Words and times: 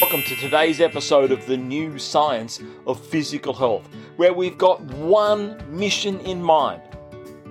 Welcome 0.00 0.24
to 0.24 0.36
today's 0.36 0.82
episode 0.82 1.32
of 1.32 1.46
the 1.46 1.56
new 1.56 1.98
science 1.98 2.60
of 2.86 3.00
physical 3.06 3.54
health, 3.54 3.88
where 4.16 4.34
we've 4.34 4.58
got 4.58 4.82
one 4.82 5.56
mission 5.70 6.20
in 6.20 6.42
mind 6.42 6.82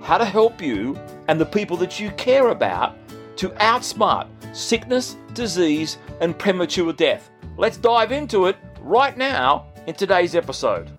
how 0.00 0.16
to 0.16 0.24
help 0.24 0.62
you 0.62 0.96
and 1.26 1.40
the 1.40 1.46
people 1.46 1.76
that 1.78 1.98
you 1.98 2.10
care 2.12 2.50
about 2.50 2.96
to 3.38 3.48
outsmart 3.50 4.28
sickness, 4.54 5.16
disease, 5.34 5.98
and 6.20 6.38
premature 6.38 6.92
death. 6.92 7.30
Let's 7.56 7.78
dive 7.78 8.12
into 8.12 8.46
it 8.46 8.56
right 8.80 9.16
now 9.16 9.66
in 9.88 9.96
today's 9.96 10.36
episode. 10.36 10.92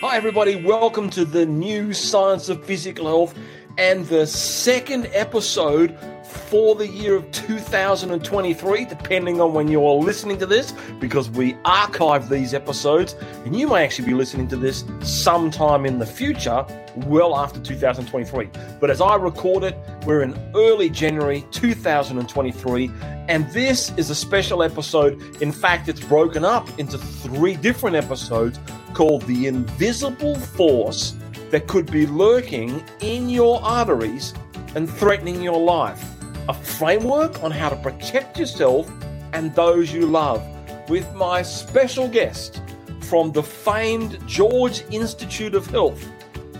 Hi, 0.00 0.16
everybody, 0.16 0.64
welcome 0.64 1.10
to 1.10 1.24
the 1.24 1.46
new 1.46 1.92
science 1.92 2.48
of 2.48 2.64
physical 2.64 3.06
health 3.06 3.36
and 3.78 4.04
the 4.06 4.26
second 4.26 5.08
episode 5.12 5.96
for 6.30 6.74
the 6.74 6.86
year 6.86 7.16
of 7.16 7.30
2023, 7.32 8.84
depending 8.84 9.40
on 9.40 9.52
when 9.52 9.68
you're 9.68 9.94
listening 9.94 10.38
to 10.38 10.46
this, 10.46 10.72
because 11.00 11.28
we 11.30 11.56
archive 11.64 12.28
these 12.28 12.54
episodes, 12.54 13.14
and 13.44 13.58
you 13.58 13.68
may 13.68 13.84
actually 13.84 14.06
be 14.06 14.14
listening 14.14 14.48
to 14.48 14.56
this 14.56 14.84
sometime 15.00 15.86
in 15.86 15.98
the 15.98 16.06
future, 16.06 16.64
well 17.06 17.36
after 17.36 17.60
2023. 17.60 18.48
But 18.80 18.90
as 18.90 19.00
I 19.00 19.16
record 19.16 19.64
it, 19.64 19.76
we're 20.06 20.22
in 20.22 20.38
early 20.54 20.90
January 20.90 21.44
2023, 21.50 22.90
and 23.28 23.48
this 23.50 23.92
is 23.96 24.10
a 24.10 24.14
special 24.14 24.62
episode. 24.62 25.42
In 25.42 25.52
fact, 25.52 25.88
it's 25.88 26.00
broken 26.00 26.44
up 26.44 26.68
into 26.78 26.98
three 26.98 27.56
different 27.56 27.96
episodes 27.96 28.58
called 28.94 29.22
The 29.22 29.46
Invisible 29.46 30.36
Force 30.36 31.14
That 31.50 31.66
Could 31.66 31.90
Be 31.90 32.06
Lurking 32.06 32.82
in 33.00 33.28
Your 33.28 33.62
Arteries 33.62 34.34
and 34.74 34.88
Threatening 34.88 35.42
Your 35.42 35.58
Life 35.58 36.09
a 36.50 36.54
framework 36.64 37.44
on 37.44 37.52
how 37.52 37.68
to 37.68 37.76
protect 37.76 38.36
yourself 38.36 38.90
and 39.32 39.54
those 39.54 39.92
you 39.92 40.04
love 40.04 40.42
with 40.88 41.08
my 41.14 41.42
special 41.42 42.08
guest 42.08 42.60
from 43.02 43.30
the 43.30 43.40
famed 43.40 44.18
George 44.26 44.82
Institute 44.90 45.54
of 45.54 45.64
Health, 45.66 46.04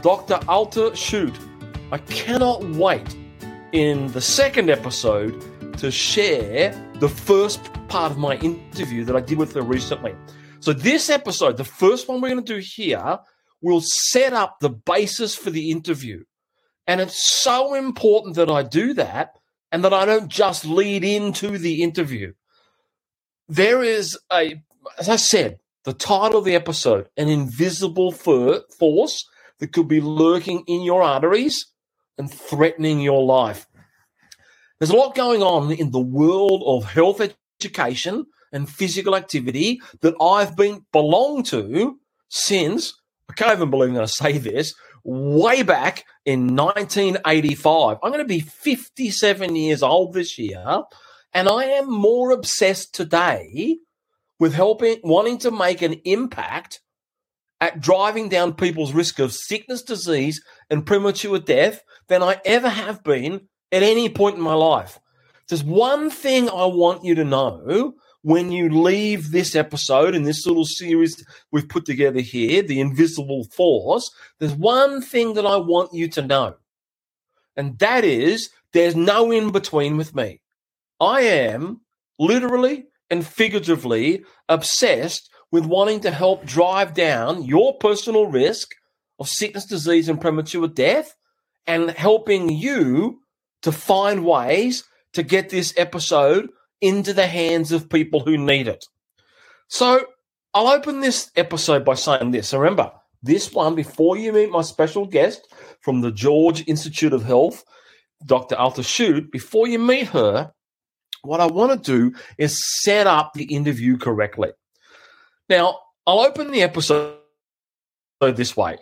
Dr. 0.01 0.39
Alta 0.47 0.93
Schutte. 0.93 1.37
I 1.91 1.99
cannot 1.99 2.63
wait 2.63 3.17
in 3.73 4.07
the 4.13 4.21
second 4.21 4.71
episode 4.71 5.35
to 5.79 5.91
share 5.91 6.71
the 7.01 7.09
first 7.09 7.61
part 7.89 8.13
of 8.13 8.19
my 8.19 8.37
interview 8.37 9.05
that 9.07 9.17
I 9.17 9.21
did 9.21 9.39
with 9.39 9.53
her 9.55 9.63
recently. 9.63 10.15
So, 10.61 10.73
this 10.73 11.11
episode, 11.11 11.57
the 11.57 11.65
first 11.65 12.07
one 12.07 12.21
we're 12.21 12.29
going 12.29 12.45
to 12.45 12.55
do 12.55 12.61
here, 12.61 13.19
will 13.61 13.83
set 13.83 14.35
up 14.35 14.61
the 14.61 14.71
basis 14.71 15.35
for 15.35 15.51
the 15.51 15.73
interview. 15.73 16.23
And 16.87 17.01
it's 17.01 17.43
so 17.43 17.75
important 17.75 18.37
that 18.37 18.51
I 18.51 18.63
do 18.63 18.95
that 18.95 19.40
and 19.73 19.85
that 19.85 19.93
I 19.93 20.05
don't 20.05 20.29
just 20.29 20.65
lead 20.65 21.05
into 21.05 21.59
the 21.59 21.83
interview. 21.83 22.33
There 23.49 23.83
is 23.83 24.19
a, 24.33 24.63
as 24.99 25.09
I 25.09 25.17
said, 25.17 25.59
the 25.85 25.93
title 25.93 26.39
of 26.39 26.45
the 26.45 26.55
episode, 26.55 27.09
an 27.17 27.29
invisible 27.29 28.13
force 28.13 29.29
that 29.59 29.73
could 29.73 29.89
be 29.89 30.01
lurking 30.01 30.65
in 30.67 30.83
your 30.83 31.03
arteries 31.03 31.67
and 32.19 32.31
threatening 32.31 33.01
your 33.01 33.25
life. 33.25 33.67
There's 34.79 34.91
a 34.91 34.97
lot 34.97 35.15
going 35.15 35.43
on 35.43 35.73
in 35.73 35.91
the 35.91 36.01
world 36.01 36.63
of 36.67 36.91
health 36.91 37.21
education 37.61 38.27
and 38.53 38.69
physical 38.69 39.15
activity 39.15 39.81
that 40.01 40.15
I've 40.21 40.57
been 40.57 40.85
belonged 40.93 41.47
to 41.47 41.99
since 42.29 42.95
I 43.29 43.35
can't 43.35 43.53
even 43.53 43.71
believe 43.71 43.91
I'm 43.91 43.95
going 43.95 44.07
to 44.07 44.13
say 44.13 44.39
this 44.39 44.75
way 45.05 45.63
back 45.63 46.05
in 46.25 46.55
1985. 46.57 47.99
I'm 48.03 48.13
going 48.13 48.25
to 48.25 48.29
be 48.29 48.41
57 48.41 49.57
years 49.57 49.83
old 49.83 50.13
this 50.13 50.39
year, 50.39 50.83
and 51.33 51.49
I 51.49 51.65
am 51.65 51.91
more 51.91 52.31
obsessed 52.31 52.95
today 52.95 53.79
with 54.39 54.55
helping, 54.55 54.97
wanting 55.03 55.39
to 55.39 55.51
make 55.51 55.83
an 55.83 55.95
impact 56.05 56.81
at 57.61 57.81
driving 57.81 58.29
down 58.29 58.55
people's 58.55 58.93
risk 58.93 59.19
of 59.19 59.33
sickness, 59.33 59.83
disease, 59.83 60.43
and 60.71 60.87
premature 60.87 61.39
death 61.39 61.83
than 62.09 62.23
I 62.23 62.41
ever 62.45 62.69
have 62.69 63.05
been 63.05 63.49
at 63.71 63.83
any 63.83 64.09
point 64.09 64.37
in 64.37 64.43
my 64.43 64.55
life. 64.55 64.99
There's 65.49 65.63
one 65.63 66.11
thing 66.11 66.49
I 66.49 66.67
want 66.67 67.05
you 67.05 67.15
to 67.17 67.25
know 67.25 67.95
when 68.23 68.53
you 68.53 68.69
leave 68.69 69.31
this 69.31 69.57
episode 69.57 70.15
and 70.15 70.27
this 70.27 70.47
little 70.47 70.65
series 70.65 71.25
we've 71.51 71.69
put 71.69 71.85
together 71.85 72.21
here, 72.21 72.63
The 72.63 72.81
Invisible 72.81 73.45
Force, 73.45 74.11
there's 74.39 74.53
one 74.53 75.01
thing 75.01 75.35
that 75.35 75.47
I 75.47 75.57
want 75.57 75.95
you 75.95 76.09
to 76.09 76.23
know. 76.23 76.57
And 77.57 77.79
that 77.79 78.05
is 78.05 78.51
there's 78.73 78.97
no 78.97 79.31
in 79.31 79.51
between 79.51 79.97
with 79.97 80.15
me. 80.15 80.41
I 81.01 81.23
am 81.23 81.81
literally 82.19 82.87
and 83.09 83.27
figuratively 83.27 84.25
obsessed 84.49 85.31
with 85.51 85.65
wanting 85.65 86.01
to 86.01 86.11
help 86.11 86.45
drive 86.45 86.95
down 86.95 87.43
your 87.43 87.77
personal 87.79 88.27
risk 88.27 88.75
of 89.19 89.29
sickness, 89.29 89.65
disease, 89.65 90.09
and 90.09 90.21
premature 90.21 90.69
death 90.69 91.15
and 91.67 91.91
helping 91.91 92.49
you 92.49 93.21
to 93.63 93.73
find 93.73 94.25
ways 94.25 94.85
to 95.13 95.23
get 95.23 95.49
this 95.49 95.75
episode 95.77 96.51
into 96.81 97.13
the 97.13 97.27
hands 97.27 97.73
of 97.73 97.91
people 97.91 98.21
who 98.21 98.37
need 98.37 98.69
it. 98.69 98.85
So 99.69 100.05
I'll 100.55 100.69
open 100.69 101.01
this 101.01 101.31
episode 101.37 101.85
by 101.85 101.95
saying 101.95 102.31
this. 102.31 102.53
Remember, 102.53 102.93
this 103.23 103.53
one, 103.53 103.75
before 103.75 104.17
you 104.17 104.33
meet 104.33 104.51
my 104.51 104.63
special 104.63 105.07
guest 105.07 105.47
from 105.81 106.01
the 106.01 106.11
George 106.11 106.67
Institute 106.67 107.13
of 107.13 107.23
Health, 107.23 107.65
Dr. 108.25 108.57
Alta 108.57 108.81
Schutte, 108.83 109.31
before 109.31 109.69
you 109.69 109.79
meet 109.79 110.09
her, 110.09 110.53
what 111.23 111.41
I 111.41 111.47
want 111.47 111.85
to 111.85 112.11
do 112.11 112.17
is 112.39 112.65
set 112.83 113.07
up 113.07 113.33
the 113.35 113.45
interview 113.45 113.97
correctly. 113.99 114.51
Now, 115.49 115.79
I'll 116.07 116.21
open 116.21 116.51
the 116.51 116.63
episode 116.63 117.19
this 118.21 118.57
way. 118.57 118.79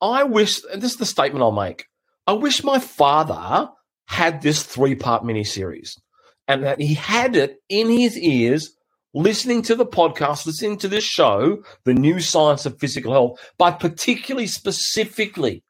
I 0.00 0.24
wish, 0.24 0.60
and 0.72 0.80
this 0.80 0.92
is 0.92 0.98
the 0.98 1.06
statement 1.06 1.42
I'll 1.42 1.52
make. 1.52 1.86
I 2.26 2.32
wish 2.32 2.64
my 2.64 2.78
father 2.78 3.70
had 4.06 4.42
this 4.42 4.62
three 4.62 4.94
part 4.94 5.22
miniseries 5.22 5.98
and 6.48 6.64
that 6.64 6.80
he 6.80 6.94
had 6.94 7.36
it 7.36 7.62
in 7.68 7.88
his 7.88 8.18
ears 8.18 8.74
listening 9.14 9.62
to 9.62 9.74
the 9.74 9.86
podcast, 9.86 10.46
listening 10.46 10.78
to 10.78 10.88
this 10.88 11.04
show, 11.04 11.62
The 11.84 11.94
New 11.94 12.20
Science 12.20 12.66
of 12.66 12.78
Physical 12.78 13.12
Health, 13.12 13.52
but 13.58 13.80
particularly 13.80 14.46
specifically 14.46 15.62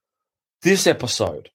this 0.62 0.86
episode 0.86 1.50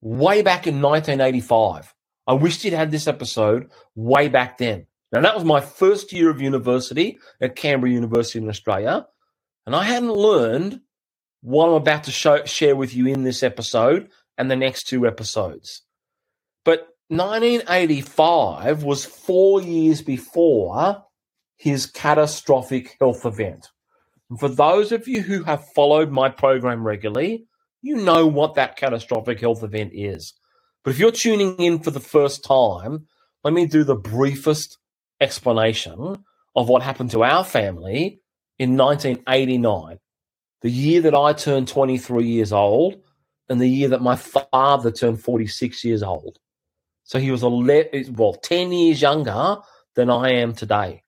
way 0.00 0.42
back 0.42 0.66
in 0.66 0.82
1985. 0.82 1.94
I 2.26 2.32
wished 2.34 2.62
he'd 2.62 2.72
had 2.72 2.90
this 2.90 3.06
episode 3.06 3.70
way 3.94 4.28
back 4.28 4.58
then. 4.58 4.86
Now, 5.12 5.20
that 5.20 5.34
was 5.34 5.44
my 5.44 5.60
first 5.60 6.12
year 6.12 6.30
of 6.30 6.40
university 6.40 7.18
at 7.40 7.56
Canberra 7.56 7.92
University 7.92 8.40
in 8.40 8.48
Australia, 8.48 9.06
and 9.64 9.74
I 9.74 9.84
hadn't 9.84 10.12
learned 10.12 10.80
what 11.42 11.68
I'm 11.68 11.74
about 11.74 12.04
to 12.04 12.10
show, 12.10 12.44
share 12.44 12.74
with 12.74 12.94
you 12.94 13.06
in 13.06 13.22
this 13.22 13.42
episode 13.42 14.08
and 14.36 14.50
the 14.50 14.56
next 14.56 14.88
two 14.88 15.06
episodes. 15.06 15.82
But 16.64 16.88
1985 17.08 18.82
was 18.82 19.04
four 19.04 19.62
years 19.62 20.02
before 20.02 21.04
his 21.56 21.86
catastrophic 21.86 22.96
health 23.00 23.24
event. 23.24 23.68
And 24.28 24.40
for 24.40 24.48
those 24.48 24.90
of 24.90 25.06
you 25.06 25.22
who 25.22 25.44
have 25.44 25.68
followed 25.72 26.10
my 26.10 26.28
program 26.28 26.84
regularly, 26.84 27.46
you 27.80 27.96
know 27.96 28.26
what 28.26 28.54
that 28.54 28.76
catastrophic 28.76 29.40
health 29.40 29.62
event 29.62 29.92
is. 29.94 30.34
But 30.82 30.90
if 30.90 30.98
you're 30.98 31.12
tuning 31.12 31.56
in 31.56 31.78
for 31.78 31.92
the 31.92 32.00
first 32.00 32.42
time, 32.42 33.06
let 33.44 33.54
me 33.54 33.66
do 33.66 33.84
the 33.84 33.94
briefest 33.94 34.78
explanation 35.20 36.16
of 36.56 36.68
what 36.68 36.82
happened 36.82 37.12
to 37.12 37.22
our 37.22 37.44
family 37.44 38.20
in 38.58 38.76
1989, 38.76 39.98
the 40.62 40.70
year 40.70 41.02
that 41.02 41.14
I 41.14 41.32
turned 41.34 41.68
23 41.68 42.26
years 42.26 42.52
old 42.52 42.96
and 43.48 43.60
the 43.60 43.68
year 43.68 43.90
that 43.90 44.02
my 44.02 44.16
father 44.16 44.90
turned 44.90 45.22
46 45.22 45.84
years 45.84 46.02
old. 46.02 46.40
So 47.06 47.18
he 47.18 47.30
was 47.30 47.42
11, 47.42 48.14
well, 48.14 48.34
10 48.34 48.72
years 48.72 49.00
younger 49.00 49.58
than 49.94 50.10
I 50.10 50.32
am 50.32 50.52
today. 50.52 51.02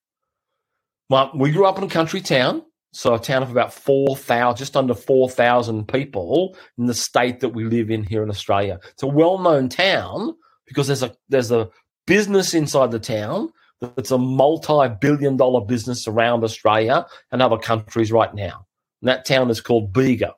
Well, 1.11 1.31
we 1.35 1.51
grew 1.51 1.67
up 1.67 1.79
in 1.79 1.85
a 1.85 1.89
country 1.89 2.21
town, 2.21 2.63
so 2.93 3.15
a 3.15 3.19
town 3.19 3.43
of 3.43 3.51
about 3.51 3.73
4,000, 3.73 4.57
just 4.57 4.77
under 4.77 4.95
4,000 4.95 5.89
people 5.89 6.57
in 6.79 6.87
the 6.87 6.95
state 6.95 7.41
that 7.41 7.51
we 7.51 7.65
live 7.65 7.91
in 7.91 8.05
here 8.05 8.23
in 8.23 8.31
Australia. 8.31 8.79
It's 8.91 9.03
a 9.03 9.09
well-known 9.09 9.69
town 9.69 10.35
because 10.67 10.87
there's 10.87 11.03
a 11.03 11.15
there's 11.29 11.51
a 11.51 11.69
business 12.07 12.55
inside 12.55 12.91
the 12.91 12.99
town 12.99 13.51
that's 13.81 14.11
a 14.11 14.19
multi-billion 14.19 15.37
dollar 15.37 15.65
business 15.65 16.07
around 16.07 16.45
Australia 16.45 17.07
and 17.33 17.43
other 17.43 17.59
countries 17.59 18.13
right 18.13 18.35
now. 18.35 18.67
And 19.03 19.09
that 19.09 19.25
town 19.25 19.51
is 19.51 19.61
called 19.61 19.93
Bega. 19.93 20.35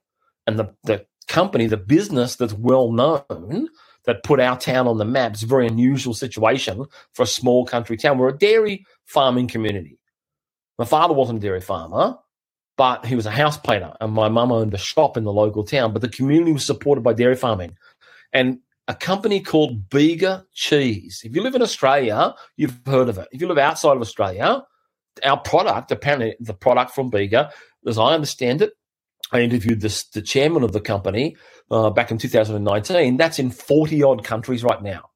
And 0.47 0.59
the, 0.59 0.75
the 0.85 1.07
company, 1.29 1.67
the 1.67 1.77
business 1.77 2.37
that's 2.37 2.53
well 2.53 2.93
known 2.93 3.69
that 4.07 4.25
put 4.25 4.41
our 4.41 4.59
town 4.59 4.87
on 4.87 4.99
the 4.99 5.05
map. 5.05 5.33
It's 5.33 5.43
a 5.43 5.47
very 5.47 5.67
unusual 5.67 6.15
situation 6.15 6.85
for 7.13 7.23
a 7.23 7.27
small 7.27 7.67
country 7.67 7.97
town. 7.97 8.19
We're 8.19 8.29
a 8.29 8.39
dairy 8.39 8.85
farming 9.05 9.49
community. 9.49 9.99
My 10.79 10.85
father 10.85 11.15
wasn't 11.15 11.39
a 11.39 11.43
dairy 11.43 11.61
farmer, 11.61 12.17
but 12.77 13.05
he 13.05 13.15
was 13.15 13.27
a 13.27 13.31
house 13.31 13.59
painter, 13.59 13.93
and 14.01 14.13
my 14.13 14.31
mum 14.31 14.53
owned 14.53 14.73
a 14.73 14.79
shop 14.79 15.17
in 15.17 15.25
the 15.25 15.33
local 15.33 15.65
town. 15.65 15.93
But 15.93 16.01
the 16.01 16.09
community 16.09 16.53
was 16.53 16.65
supported 16.65 17.03
by 17.03 17.13
dairy 17.13 17.37
farming. 17.37 17.77
And 18.33 18.61
a 18.89 18.95
company 18.95 19.41
called 19.41 19.89
Bega 19.91 20.47
Cheese. 20.53 21.23
If 21.25 21.37
you 21.37 21.43
live 21.43 21.55
in 21.55 21.63
Australia, 21.63 22.35
you've 22.57 22.81
heard 22.87 23.09
of 23.09 23.19
it. 23.19 23.29
If 23.31 23.41
you 23.41 23.47
live 23.47 23.59
outside 23.59 23.97
of 23.97 24.01
Australia, 24.01 24.65
our 25.23 25.39
product, 25.39 25.93
apparently 25.93 26.37
the 26.41 26.55
product 26.55 26.93
from 26.93 27.11
Bega, 27.11 27.53
as 27.87 27.99
I 27.99 28.15
understand 28.15 28.63
it, 28.63 28.73
I 29.33 29.41
interviewed 29.41 29.81
this, 29.81 30.05
the 30.05 30.23
chairman 30.23 30.63
of 30.63 30.73
the 30.73 30.81
company 30.81 31.37
uh, 31.71 31.91
back 31.91 32.11
in 32.11 32.19
2019. 32.19 33.17
That's 33.17 33.39
in 33.39 33.51
40 33.51 34.03
odd 34.03 34.25
countries 34.25 34.65
right 34.65 34.83
now. 34.83 35.11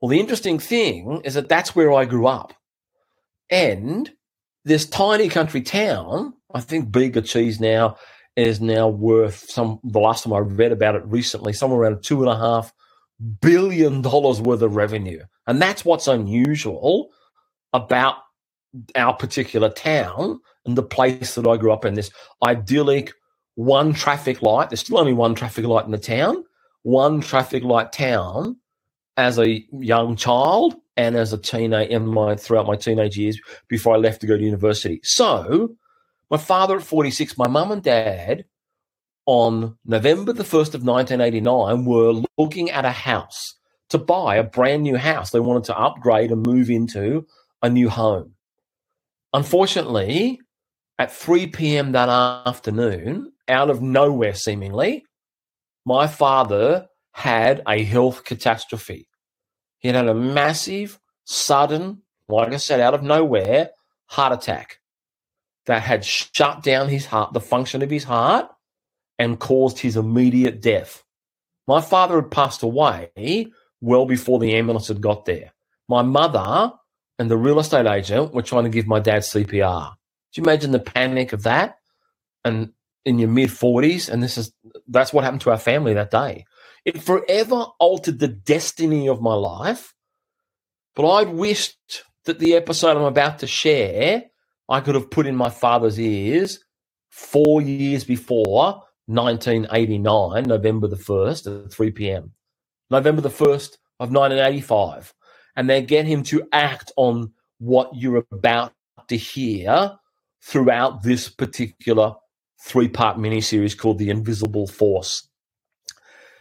Well, 0.00 0.08
the 0.10 0.20
interesting 0.20 0.58
thing 0.58 1.22
is 1.24 1.34
that 1.34 1.48
that's 1.48 1.74
where 1.74 1.92
I 1.92 2.04
grew 2.04 2.26
up. 2.26 2.52
And 3.50 4.10
this 4.64 4.86
tiny 4.86 5.28
country 5.28 5.62
town, 5.62 6.34
I 6.52 6.60
think 6.60 6.90
Bega 6.90 7.22
cheese 7.22 7.60
now 7.60 7.96
is 8.34 8.60
now 8.60 8.88
worth 8.88 9.48
some, 9.48 9.80
the 9.82 10.00
last 10.00 10.24
time 10.24 10.32
I 10.32 10.38
read 10.38 10.72
about 10.72 10.96
it 10.96 11.04
recently, 11.06 11.52
somewhere 11.52 11.80
around 11.80 12.02
two 12.02 12.22
and 12.22 12.30
a 12.30 12.36
half 12.36 12.72
billion 13.40 14.02
dollars 14.02 14.40
worth 14.40 14.60
of 14.62 14.76
revenue. 14.76 15.22
And 15.46 15.62
that's 15.62 15.84
what's 15.84 16.08
unusual 16.08 17.10
about 17.72 18.16
our 18.94 19.14
particular 19.14 19.70
town 19.70 20.40
and 20.64 20.76
the 20.76 20.82
place 20.82 21.34
that 21.34 21.46
I 21.46 21.56
grew 21.56 21.72
up 21.72 21.84
in. 21.84 21.94
This 21.94 22.10
idyllic 22.44 23.12
one 23.56 23.94
traffic 23.94 24.42
light. 24.42 24.70
There's 24.70 24.80
still 24.80 24.98
only 24.98 25.14
one 25.14 25.34
traffic 25.34 25.64
light 25.64 25.86
in 25.86 25.90
the 25.90 25.98
town. 25.98 26.44
One 26.82 27.20
traffic 27.20 27.64
light 27.64 27.92
town 27.92 28.56
as 29.16 29.38
a 29.38 29.64
young 29.72 30.14
child 30.14 30.76
and 30.96 31.16
as 31.16 31.32
a 31.32 31.38
teenager 31.38 31.90
in 31.90 32.06
my 32.06 32.36
throughout 32.36 32.66
my 32.66 32.76
teenage 32.76 33.18
years 33.18 33.40
before 33.68 33.94
I 33.94 33.98
left 33.98 34.20
to 34.20 34.26
go 34.26 34.36
to 34.36 34.42
university. 34.42 35.00
So, 35.02 35.74
my 36.30 36.36
father 36.36 36.76
at 36.76 36.82
46, 36.82 37.38
my 37.38 37.48
mum 37.48 37.72
and 37.72 37.82
dad 37.82 38.44
on 39.26 39.76
November 39.84 40.32
the 40.32 40.44
1st 40.44 40.74
of 40.74 40.84
1989 40.84 41.84
were 41.84 42.22
looking 42.38 42.70
at 42.70 42.84
a 42.84 42.90
house 42.90 43.54
to 43.88 43.98
buy 43.98 44.36
a 44.36 44.44
brand 44.44 44.82
new 44.82 44.96
house. 44.96 45.30
They 45.30 45.40
wanted 45.40 45.64
to 45.64 45.78
upgrade 45.78 46.30
and 46.30 46.46
move 46.46 46.70
into 46.70 47.26
a 47.62 47.68
new 47.68 47.88
home. 47.88 48.35
Unfortunately, 49.36 50.40
at 50.98 51.12
3 51.12 51.48
p.m. 51.48 51.92
that 51.92 52.08
afternoon, 52.08 53.34
out 53.48 53.68
of 53.68 53.82
nowhere 53.82 54.32
seemingly, 54.32 55.04
my 55.84 56.06
father 56.06 56.86
had 57.12 57.62
a 57.68 57.84
health 57.84 58.24
catastrophe. 58.24 59.06
He 59.76 59.88
had 59.88 59.94
had 59.94 60.08
a 60.08 60.14
massive, 60.14 60.98
sudden, 61.26 62.00
like 62.30 62.54
I 62.54 62.56
said, 62.56 62.80
out 62.80 62.94
of 62.94 63.02
nowhere, 63.02 63.72
heart 64.06 64.32
attack 64.32 64.78
that 65.66 65.82
had 65.82 66.02
shut 66.02 66.62
down 66.62 66.88
his 66.88 67.04
heart, 67.04 67.34
the 67.34 67.40
function 67.40 67.82
of 67.82 67.90
his 67.90 68.04
heart, 68.04 68.48
and 69.18 69.38
caused 69.38 69.80
his 69.80 69.98
immediate 69.98 70.62
death. 70.62 71.04
My 71.68 71.82
father 71.82 72.22
had 72.22 72.30
passed 72.30 72.62
away 72.62 73.52
well 73.82 74.06
before 74.06 74.38
the 74.38 74.54
ambulance 74.54 74.88
had 74.88 75.02
got 75.02 75.26
there. 75.26 75.52
My 75.90 76.00
mother 76.00 76.72
and 77.18 77.30
the 77.30 77.36
real 77.36 77.58
estate 77.58 77.86
agent 77.86 78.34
were 78.34 78.42
trying 78.42 78.64
to 78.64 78.70
give 78.70 78.86
my 78.86 79.00
dad 79.00 79.22
CPR. 79.22 79.94
Do 80.32 80.40
you 80.40 80.44
imagine 80.44 80.70
the 80.70 80.78
panic 80.78 81.32
of 81.32 81.44
that? 81.44 81.78
And 82.44 82.72
in 83.04 83.18
your 83.18 83.28
mid 83.28 83.50
40s, 83.50 84.10
and 84.10 84.22
this 84.22 84.36
is 84.36 84.52
that's 84.88 85.12
what 85.12 85.24
happened 85.24 85.40
to 85.42 85.50
our 85.50 85.58
family 85.58 85.94
that 85.94 86.10
day. 86.10 86.44
It 86.84 87.02
forever 87.02 87.66
altered 87.78 88.18
the 88.18 88.28
destiny 88.28 89.08
of 89.08 89.20
my 89.20 89.34
life. 89.34 89.94
But 90.94 91.10
I'd 91.10 91.28
wished 91.28 92.04
that 92.24 92.38
the 92.38 92.54
episode 92.54 92.96
I'm 92.96 93.04
about 93.04 93.40
to 93.40 93.46
share, 93.46 94.24
I 94.68 94.80
could 94.80 94.94
have 94.94 95.10
put 95.10 95.26
in 95.26 95.36
my 95.36 95.50
father's 95.50 96.00
ears 96.00 96.60
four 97.10 97.62
years 97.62 98.04
before 98.04 98.82
1989, 99.06 100.44
November 100.44 100.88
the 100.88 100.96
1st 100.96 101.64
at 101.66 101.72
3 101.72 101.90
p.m. 101.92 102.32
November 102.90 103.20
the 103.20 103.28
1st 103.28 103.78
of 104.00 104.10
1985. 104.10 105.14
And 105.56 105.70
then 105.70 105.86
get 105.86 106.06
him 106.06 106.22
to 106.24 106.46
act 106.52 106.92
on 106.96 107.32
what 107.58 107.90
you're 107.94 108.24
about 108.30 108.72
to 109.08 109.16
hear 109.16 109.98
throughout 110.42 111.02
this 111.02 111.28
particular 111.28 112.14
three 112.60 112.88
part 112.88 113.16
miniseries 113.16 113.76
called 113.76 113.98
The 113.98 114.10
Invisible 114.10 114.66
Force. 114.66 115.28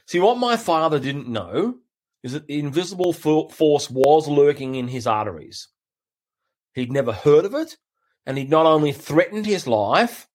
See, 0.06 0.20
what 0.20 0.38
my 0.38 0.58
father 0.58 1.00
didn't 1.00 1.28
know 1.28 1.76
is 2.24 2.34
that 2.34 2.48
the 2.48 2.60
invisible 2.60 3.14
force 3.14 3.90
was 3.90 4.28
lurking 4.28 4.76
in 4.76 4.88
his 4.88 5.08
arteries. 5.08 5.68
He'd 6.74 6.92
never 6.92 7.14
heard 7.14 7.46
of 7.46 7.54
it, 7.54 7.78
and 8.26 8.38
he'd 8.38 8.50
not 8.50 8.66
only 8.66 8.92
threatened 8.92 9.46
his 9.46 9.68
life, 9.68 10.28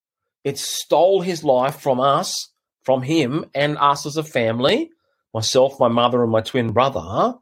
it 0.45 0.59
stole 0.59 1.21
his 1.21 1.45
life 1.45 1.81
from 1.81 2.01
us, 2.01 2.53
from 2.85 3.03
him 3.03 3.45
and 3.55 3.77
us 3.79 4.07
as 4.07 4.17
a 4.17 4.23
family, 4.23 4.91
myself, 5.35 5.79
my 5.79 5.89
mother, 5.89 6.23
and 6.23 6.33
my 6.33 6.41
twin 6.41 6.73
brother, 6.73 7.35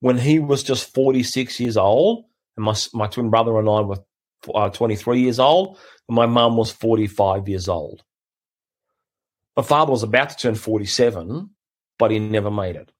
when 0.00 0.18
he 0.18 0.38
was 0.38 0.62
just 0.62 0.94
46 0.94 1.60
years 1.60 1.76
old, 1.76 2.24
and 2.56 2.64
my, 2.64 2.74
my 2.92 3.06
twin 3.06 3.30
brother 3.30 3.58
and 3.58 3.68
I 3.68 3.80
were 3.80 4.04
uh, 4.54 4.70
23 4.70 5.20
years 5.20 5.38
old, 5.38 5.78
and 6.08 6.16
my 6.16 6.26
mum 6.26 6.56
was 6.56 6.70
45 6.70 7.48
years 7.48 7.68
old. 7.68 8.02
My 9.56 9.62
father 9.62 9.90
was 9.90 10.02
about 10.02 10.30
to 10.30 10.36
turn 10.36 10.54
47, 10.54 11.50
but 11.98 12.10
he 12.10 12.18
never 12.18 12.50
made 12.50 12.76
it. 12.76 12.92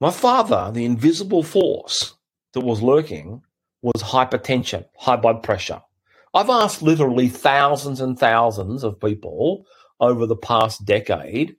My 0.00 0.10
father, 0.10 0.70
the 0.72 0.84
invisible 0.84 1.42
force 1.42 2.14
that 2.54 2.60
was 2.60 2.82
lurking, 2.82 3.42
was 3.82 4.02
hypertension, 4.02 4.84
high 4.96 5.16
blood 5.16 5.42
pressure. 5.42 5.82
I've 6.34 6.50
asked 6.50 6.82
literally 6.82 7.28
thousands 7.28 8.00
and 8.00 8.18
thousands 8.18 8.84
of 8.84 9.00
people 9.00 9.66
over 10.00 10.26
the 10.26 10.36
past 10.36 10.84
decade, 10.84 11.56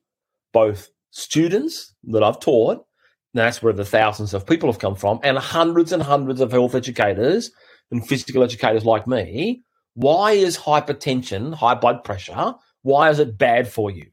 both 0.51 0.89
students 1.11 1.93
that 2.05 2.23
I've 2.23 2.39
taught, 2.39 2.85
that's 3.33 3.63
where 3.63 3.73
the 3.73 3.85
thousands 3.85 4.33
of 4.33 4.45
people 4.45 4.71
have 4.71 4.79
come 4.79 4.95
from, 4.95 5.19
and 5.23 5.37
hundreds 5.37 5.91
and 5.91 6.03
hundreds 6.03 6.41
of 6.41 6.51
health 6.51 6.75
educators 6.75 7.51
and 7.91 8.07
physical 8.07 8.43
educators 8.43 8.85
like 8.85 9.07
me, 9.07 9.63
why 9.95 10.31
is 10.31 10.57
hypertension, 10.57 11.53
high 11.53 11.75
blood 11.75 12.03
pressure, 12.03 12.53
why 12.81 13.09
is 13.09 13.19
it 13.19 13.37
bad 13.37 13.67
for 13.67 13.91
you? 13.91 14.07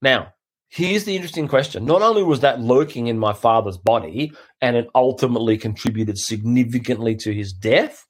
Now, 0.00 0.32
here's 0.68 1.04
the 1.04 1.16
interesting 1.16 1.48
question. 1.48 1.84
Not 1.84 2.02
only 2.02 2.22
was 2.22 2.40
that 2.40 2.60
lurking 2.60 3.08
in 3.08 3.18
my 3.18 3.32
father's 3.32 3.78
body 3.78 4.32
and 4.60 4.76
it 4.76 4.88
ultimately 4.94 5.58
contributed 5.58 6.18
significantly 6.18 7.16
to 7.16 7.34
his 7.34 7.52
death, 7.52 8.06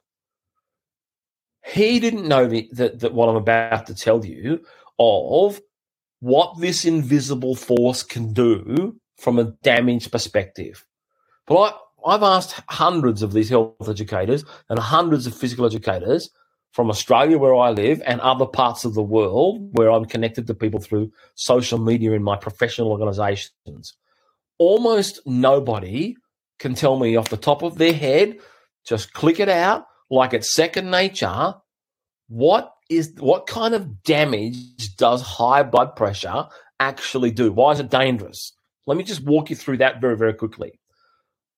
he 1.65 2.01
didn't 2.01 2.29
know 2.29 2.47
the, 2.47 2.69
that, 2.73 3.01
that 3.01 3.15
what 3.15 3.29
I'm 3.29 3.37
about 3.37 3.87
to 3.87 3.95
tell 3.95 4.25
you 4.25 4.65
of 4.99 5.61
what 6.21 6.59
this 6.61 6.85
invisible 6.85 7.55
force 7.55 8.03
can 8.03 8.33
do 8.33 8.99
from 9.19 9.39
a 9.39 9.53
damage 9.63 10.11
perspective. 10.11 10.85
But 11.47 11.79
I, 12.07 12.15
I've 12.15 12.23
asked 12.23 12.61
hundreds 12.69 13.23
of 13.23 13.33
these 13.33 13.49
health 13.49 13.89
educators 13.89 14.45
and 14.69 14.79
hundreds 14.79 15.27
of 15.27 15.37
physical 15.37 15.67
educators 15.67 16.31
from 16.73 16.91
Australia, 16.91 17.39
where 17.39 17.55
I 17.55 17.71
live, 17.71 18.03
and 18.05 18.21
other 18.21 18.47
parts 18.47 18.85
of 18.85 18.95
the 18.95 19.03
world 19.03 19.71
where 19.77 19.91
I'm 19.91 20.05
connected 20.05 20.47
to 20.47 20.55
people 20.55 20.81
through 20.81 21.11
social 21.35 21.79
media 21.79 22.13
in 22.13 22.23
my 22.23 22.37
professional 22.37 22.93
organizations. 22.93 23.95
Almost 24.59 25.21
nobody 25.27 26.17
can 26.59 26.75
tell 26.75 26.99
me 26.99 27.17
off 27.17 27.31
the 27.31 27.37
top 27.37 27.63
of 27.63 27.79
their 27.79 27.93
head, 27.93 28.39
just 28.85 29.13
click 29.13 29.41
it 29.41 29.49
out 29.49 29.87
like 30.11 30.35
it's 30.35 30.55
second 30.55 30.91
nature. 30.91 31.55
What 32.29 32.75
is 32.91 33.15
what 33.19 33.47
kind 33.47 33.75
of 33.75 34.03
damage 34.03 34.97
does 34.97 35.23
high 35.23 35.63
blood 35.63 35.97
pressure 35.97 36.47
actually 36.81 37.31
do? 37.31 37.53
Why 37.53 37.73
is 37.73 37.81
it 37.81 37.91
dangerous? 37.91 38.53
Let 38.89 38.97
me 38.97 39.05
just 39.05 39.23
walk 39.23 39.51
you 39.51 39.57
through 39.57 39.77
that 39.79 40.01
very, 40.01 40.17
very 40.17 40.33
quickly. 40.33 40.81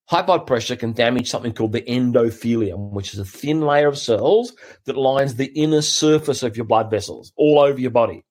High 0.07 0.23
blood 0.23 0.49
pressure 0.49 0.75
can 0.75 0.93
damage 0.93 1.31
something 1.31 1.53
called 1.53 1.71
the 1.71 1.83
endothelium, 1.83 2.91
which 2.91 3.15
is 3.15 3.21
a 3.21 3.25
thin 3.25 3.61
layer 3.61 3.87
of 3.87 3.97
cells 3.97 4.53
that 4.87 4.97
lines 4.97 5.37
the 5.37 5.53
inner 5.55 5.81
surface 5.81 6.43
of 6.43 6.57
your 6.57 6.67
blood 6.67 6.91
vessels 6.91 7.33
all 7.37 7.61
over 7.61 7.79
your 7.79 7.93
body. 7.93 8.25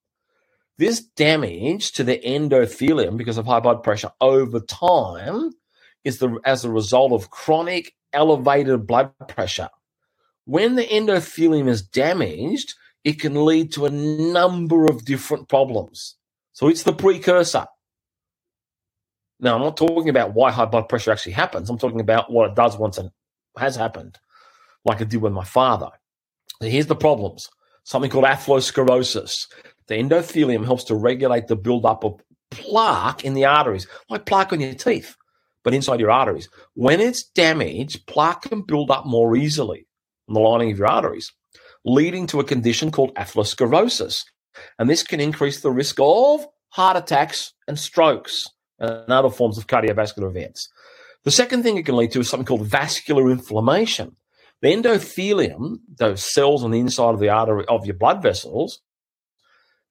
This 0.77 0.99
damage 0.99 1.93
to 1.93 2.03
the 2.03 2.17
endothelium 2.17 3.15
because 3.15 3.37
of 3.37 3.45
high 3.45 3.61
blood 3.61 3.83
pressure 3.83 4.11
over 4.19 4.59
time 4.59 5.51
is 6.03 6.17
the, 6.17 6.37
as 6.43 6.65
a 6.65 6.69
result 6.69 7.13
of 7.13 7.29
chronic 7.29 7.93
elevated 8.11 8.85
blood 8.85 9.13
pressure. 9.29 9.69
When 10.43 10.75
the 10.75 10.83
endothelium 10.83 11.69
is 11.69 11.81
damaged, 11.81 12.73
it 13.05 13.21
can 13.21 13.45
lead 13.45 13.71
to 13.73 13.85
a 13.85 13.91
number 13.91 14.87
of 14.87 15.05
different 15.05 15.47
problems. 15.47 16.17
So 16.51 16.67
it's 16.67 16.83
the 16.83 16.91
precursor. 16.91 17.65
Now, 19.39 19.55
I'm 19.55 19.61
not 19.61 19.77
talking 19.77 20.09
about 20.09 20.33
why 20.33 20.51
high 20.51 20.65
blood 20.65 20.89
pressure 20.89 21.11
actually 21.11 21.31
happens. 21.31 21.69
I'm 21.69 21.77
talking 21.77 22.01
about 22.01 22.31
what 22.31 22.49
it 22.49 22.55
does 22.55 22.77
once 22.77 22.97
it 22.97 23.09
has 23.57 23.75
happened, 23.75 24.17
like 24.83 24.99
it 24.99 25.09
did 25.09 25.21
with 25.21 25.33
my 25.33 25.45
father. 25.45 25.89
So 26.61 26.67
here's 26.67 26.87
the 26.87 26.95
problems 26.95 27.49
something 27.85 28.11
called 28.11 28.25
atherosclerosis. 28.25 29.47
The 29.87 29.95
endothelium 29.95 30.65
helps 30.65 30.83
to 30.85 30.95
regulate 30.95 31.47
the 31.47 31.55
buildup 31.55 32.03
of 32.03 32.21
plaque 32.51 33.23
in 33.23 33.33
the 33.33 33.45
arteries, 33.45 33.87
like 34.09 34.25
plaque 34.25 34.51
on 34.53 34.59
your 34.59 34.73
teeth, 34.73 35.15
but 35.63 35.73
inside 35.73 35.99
your 35.99 36.11
arteries. 36.11 36.49
When 36.73 36.99
it's 36.99 37.23
damaged, 37.23 38.05
plaque 38.07 38.43
can 38.43 38.61
build 38.61 38.91
up 38.91 39.05
more 39.05 39.35
easily 39.35 39.87
in 40.27 40.33
the 40.33 40.39
lining 40.39 40.71
of 40.71 40.77
your 40.77 40.87
arteries, 40.87 41.31
leading 41.85 42.27
to 42.27 42.39
a 42.39 42.43
condition 42.43 42.91
called 42.91 43.15
atherosclerosis. 43.15 44.23
And 44.77 44.89
this 44.89 45.01
can 45.01 45.19
increase 45.19 45.61
the 45.61 45.71
risk 45.71 45.95
of 45.99 46.45
heart 46.69 46.97
attacks 46.97 47.53
and 47.67 47.79
strokes 47.79 48.45
and 48.79 49.11
other 49.11 49.29
forms 49.29 49.57
of 49.57 49.67
cardiovascular 49.67 50.29
events. 50.29 50.69
The 51.23 51.31
second 51.31 51.63
thing 51.63 51.77
it 51.77 51.85
can 51.85 51.97
lead 51.97 52.11
to 52.11 52.21
is 52.21 52.29
something 52.29 52.45
called 52.45 52.65
vascular 52.65 53.29
inflammation. 53.29 54.15
The 54.61 54.69
endothelium, 54.69 55.79
those 55.97 56.23
cells 56.23 56.63
on 56.63 56.71
the 56.71 56.79
inside 56.79 57.13
of 57.13 57.19
the 57.19 57.29
artery 57.29 57.65
of 57.67 57.85
your 57.85 57.95
blood 57.95 58.21
vessels, 58.21 58.81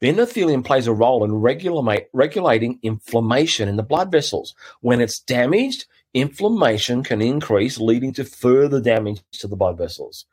the 0.00 0.12
endothelium 0.12 0.64
plays 0.64 0.86
a 0.86 0.92
role 0.92 1.24
in 1.24 1.34
regulate, 1.34 2.08
regulating 2.12 2.78
inflammation 2.82 3.68
in 3.68 3.76
the 3.76 3.82
blood 3.82 4.12
vessels. 4.12 4.54
When 4.80 5.00
it's 5.00 5.20
damaged, 5.20 5.86
inflammation 6.14 7.02
can 7.02 7.20
increase, 7.20 7.78
leading 7.78 8.12
to 8.14 8.24
further 8.24 8.80
damage 8.80 9.22
to 9.32 9.48
the 9.48 9.56
blood 9.56 9.76
vessels. 9.76 10.26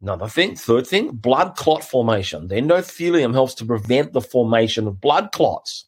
Another 0.00 0.28
thing, 0.28 0.54
third 0.54 0.86
thing, 0.86 1.12
blood 1.12 1.56
clot 1.56 1.82
formation. 1.82 2.48
The 2.48 2.56
endothelium 2.56 3.32
helps 3.32 3.54
to 3.54 3.64
prevent 3.64 4.12
the 4.12 4.20
formation 4.20 4.86
of 4.86 5.00
blood 5.00 5.32
clots. 5.32 5.86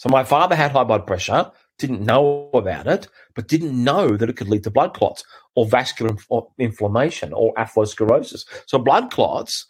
So 0.00 0.08
my 0.08 0.24
father 0.24 0.56
had 0.56 0.70
high 0.70 0.84
blood 0.84 1.06
pressure, 1.06 1.52
didn't 1.78 2.00
know 2.00 2.48
about 2.54 2.86
it, 2.86 3.06
but 3.34 3.48
didn't 3.48 3.84
know 3.84 4.16
that 4.16 4.30
it 4.30 4.36
could 4.38 4.48
lead 4.48 4.64
to 4.64 4.70
blood 4.70 4.94
clots 4.94 5.22
or 5.54 5.66
vascular 5.66 6.16
inflammation 6.58 7.34
or 7.34 7.52
atherosclerosis. 7.58 8.46
So 8.64 8.78
blood 8.78 9.10
clots 9.10 9.66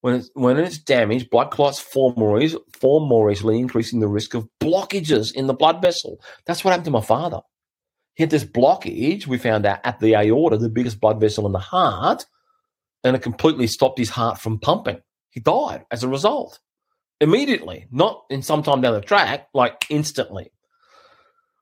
when 0.00 0.14
it's, 0.14 0.30
when 0.32 0.56
it's 0.56 0.78
damaged, 0.78 1.28
blood 1.28 1.50
clots 1.50 1.78
form 1.78 2.14
more, 2.16 2.40
form 2.80 3.06
more 3.06 3.30
easily, 3.30 3.58
increasing 3.58 4.00
the 4.00 4.08
risk 4.08 4.32
of 4.32 4.48
blockages 4.62 5.34
in 5.34 5.46
the 5.46 5.52
blood 5.52 5.82
vessel. 5.82 6.22
That's 6.46 6.64
what 6.64 6.70
happened 6.70 6.86
to 6.86 6.90
my 6.92 7.02
father. 7.02 7.40
He 8.14 8.22
had 8.22 8.30
this 8.30 8.44
blockage, 8.44 9.26
we 9.26 9.36
found 9.36 9.66
out, 9.66 9.80
at 9.84 10.00
the 10.00 10.14
aorta, 10.14 10.56
the 10.56 10.70
biggest 10.70 11.00
blood 11.00 11.20
vessel 11.20 11.44
in 11.44 11.52
the 11.52 11.58
heart, 11.58 12.24
and 13.04 13.14
it 13.14 13.20
completely 13.20 13.66
stopped 13.66 13.98
his 13.98 14.08
heart 14.08 14.38
from 14.38 14.58
pumping. 14.58 15.02
He 15.28 15.40
died 15.40 15.84
as 15.90 16.02
a 16.02 16.08
result. 16.08 16.60
Immediately, 17.20 17.86
not 17.90 18.24
in 18.28 18.42
some 18.42 18.62
time 18.62 18.80
down 18.80 18.94
the 18.94 19.00
track, 19.00 19.48
like 19.54 19.86
instantly. 19.88 20.52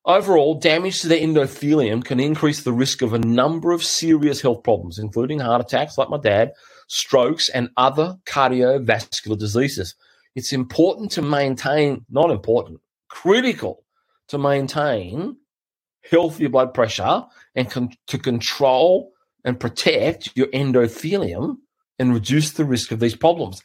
Overall, 0.06 0.54
damage 0.58 1.00
to 1.00 1.08
the 1.08 1.14
endothelium 1.14 2.04
can 2.04 2.20
increase 2.20 2.62
the 2.62 2.73
risk 2.73 3.00
of 3.00 3.14
a 3.14 3.18
number 3.18 3.73
of 3.73 3.82
serious 3.82 4.42
health 4.42 4.62
problems, 4.62 4.99
including 4.99 5.38
heart 5.38 5.62
attacks, 5.62 5.96
like 5.96 6.11
my 6.11 6.18
dad, 6.18 6.52
strokes, 6.88 7.49
and 7.49 7.70
other 7.76 8.16
cardiovascular 8.26 9.38
diseases. 9.38 9.94
It's 10.34 10.52
important 10.52 11.12
to 11.12 11.23
maintain, 11.23 12.04
not 12.11 12.30
important, 12.30 12.80
critical 13.08 13.84
to 14.28 14.37
maintain 14.37 15.37
healthy 16.11 16.49
blood 16.49 16.75
pressure 16.75 17.23
and 17.54 17.70
con- 17.70 17.90
to 18.08 18.18
control 18.18 19.12
and 19.44 19.58
protect 19.58 20.37
your 20.37 20.49
endothelium 20.49 21.56
and 21.99 22.12
reduce 22.12 22.52
the 22.52 22.64
risk 22.64 22.90
of 22.92 23.00
these 23.00 23.14
problems. 23.14 23.62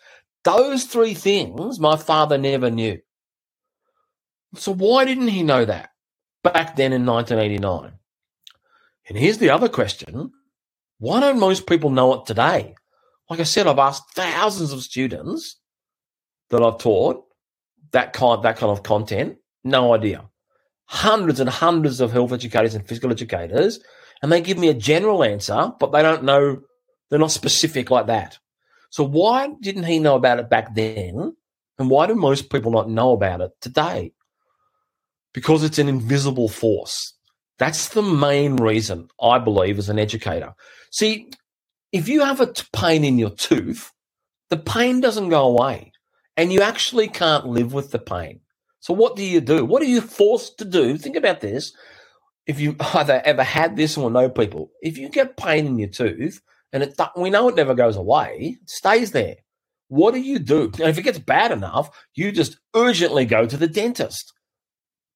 Those 0.58 0.86
three 0.86 1.14
things 1.14 1.80
my 1.80 1.96
father 1.96 2.38
never 2.38 2.72
knew. 2.72 3.00
So 4.56 4.74
why 4.74 5.06
didn't 5.06 5.28
he 5.28 5.44
know 5.44 5.64
that 5.64 5.90
back 6.44 6.76
then 6.76 6.92
in 6.92 7.06
1989? 7.06 7.94
And 9.08 9.18
here's 9.18 9.38
the 9.38 9.52
other 9.52 9.70
question. 9.70 10.32
Why 10.98 11.20
don't 11.20 11.40
most 11.40 11.68
people 11.68 11.92
know 11.92 12.14
it 12.16 12.26
today? 12.26 12.74
Like 13.30 13.40
I 13.40 13.44
said, 13.44 13.68
I've 13.68 13.78
asked 13.78 14.16
thousands 14.16 14.74
of 14.74 14.82
students 14.82 15.60
that 16.50 16.64
I've 16.64 16.80
taught 16.80 17.26
that 17.92 18.14
kind 18.14 18.44
that 18.44 18.58
kind 18.58 18.72
of 18.72 18.82
content. 18.82 19.38
No 19.64 19.94
idea. 19.94 20.30
Hundreds 20.86 21.40
and 21.40 21.50
hundreds 21.50 22.02
of 22.02 22.12
health 22.12 22.34
educators 22.34 22.74
and 22.74 22.88
physical 22.88 23.12
educators, 23.12 23.80
and 24.24 24.32
they 24.32 24.42
give 24.42 24.58
me 24.58 24.70
a 24.70 24.74
general 24.74 25.24
answer, 25.24 25.74
but 25.80 25.92
they 25.92 26.02
don't 26.02 26.24
know. 26.24 26.62
They're 27.10 27.20
not 27.20 27.32
specific 27.32 27.92
like 27.92 28.08
that. 28.08 28.40
So 28.92 29.04
why 29.06 29.50
didn't 29.62 29.86
he 29.86 30.00
know 30.00 30.16
about 30.16 30.40
it 30.40 30.50
back 30.50 30.76
then, 30.76 31.36
and 31.80 31.90
why 31.90 32.08
do 32.08 32.16
most 32.16 32.50
people 32.52 32.72
not 32.72 32.90
know 32.90 33.14
about 33.14 33.42
it 33.42 33.52
today? 33.62 34.14
Because 35.34 35.64
it's 35.64 35.80
an 35.80 35.90
invisible 35.90 36.50
force. 36.50 37.16
That's 37.60 37.90
the 37.90 38.02
main 38.04 38.58
reason 38.58 39.10
I 39.22 39.40
believe 39.40 39.80
as 39.80 39.90
an 39.90 40.00
educator. 40.00 40.54
See, 40.92 41.30
if 41.92 42.08
you 42.10 42.22
have 42.26 42.42
a 42.42 42.52
t- 42.54 42.64
pain 42.74 43.04
in 43.06 43.20
your 43.20 43.32
tooth, 43.32 43.92
the 44.50 44.58
pain 44.58 45.02
doesn't 45.02 45.30
go 45.30 45.46
away 45.48 45.94
and 46.38 46.54
you 46.54 46.62
actually 46.62 47.08
can't 47.10 47.48
live 47.48 47.74
with 47.74 47.92
the 47.92 48.00
pain. 48.00 48.42
So 48.82 48.94
what 48.94 49.16
do 49.16 49.24
you 49.24 49.42
do? 49.42 49.66
What 49.66 49.82
are 49.84 49.88
you 49.88 50.02
forced 50.02 50.60
to 50.60 50.66
do? 50.66 50.98
Think 50.98 51.16
about 51.18 51.42
this. 51.42 51.74
If 52.48 52.60
you 52.60 52.76
either 52.96 53.22
ever 53.26 53.44
had 53.44 53.76
this 53.78 53.98
or 53.98 54.12
know 54.12 54.30
people, 54.30 54.72
if 54.82 54.98
you 54.98 55.10
get 55.10 55.38
pain 55.38 55.68
in 55.68 55.80
your 55.80 55.90
tooth 55.90 56.42
and 56.72 56.84
it, 56.84 57.00
we 57.16 57.30
know 57.30 57.50
it 57.50 57.56
never 57.56 57.74
goes 57.74 57.96
away, 57.96 58.58
it 58.62 58.70
stays 58.70 59.12
there. 59.12 59.38
What 59.88 60.14
do 60.14 60.20
you 60.20 60.38
do? 60.38 60.66
And 60.66 60.90
if 60.90 60.98
it 60.98 61.04
gets 61.04 61.18
bad 61.18 61.52
enough, 61.52 61.90
you 62.14 62.32
just 62.32 62.60
urgently 62.76 63.26
go 63.26 63.48
to 63.48 63.58
the 63.58 63.68
dentist 63.68 64.34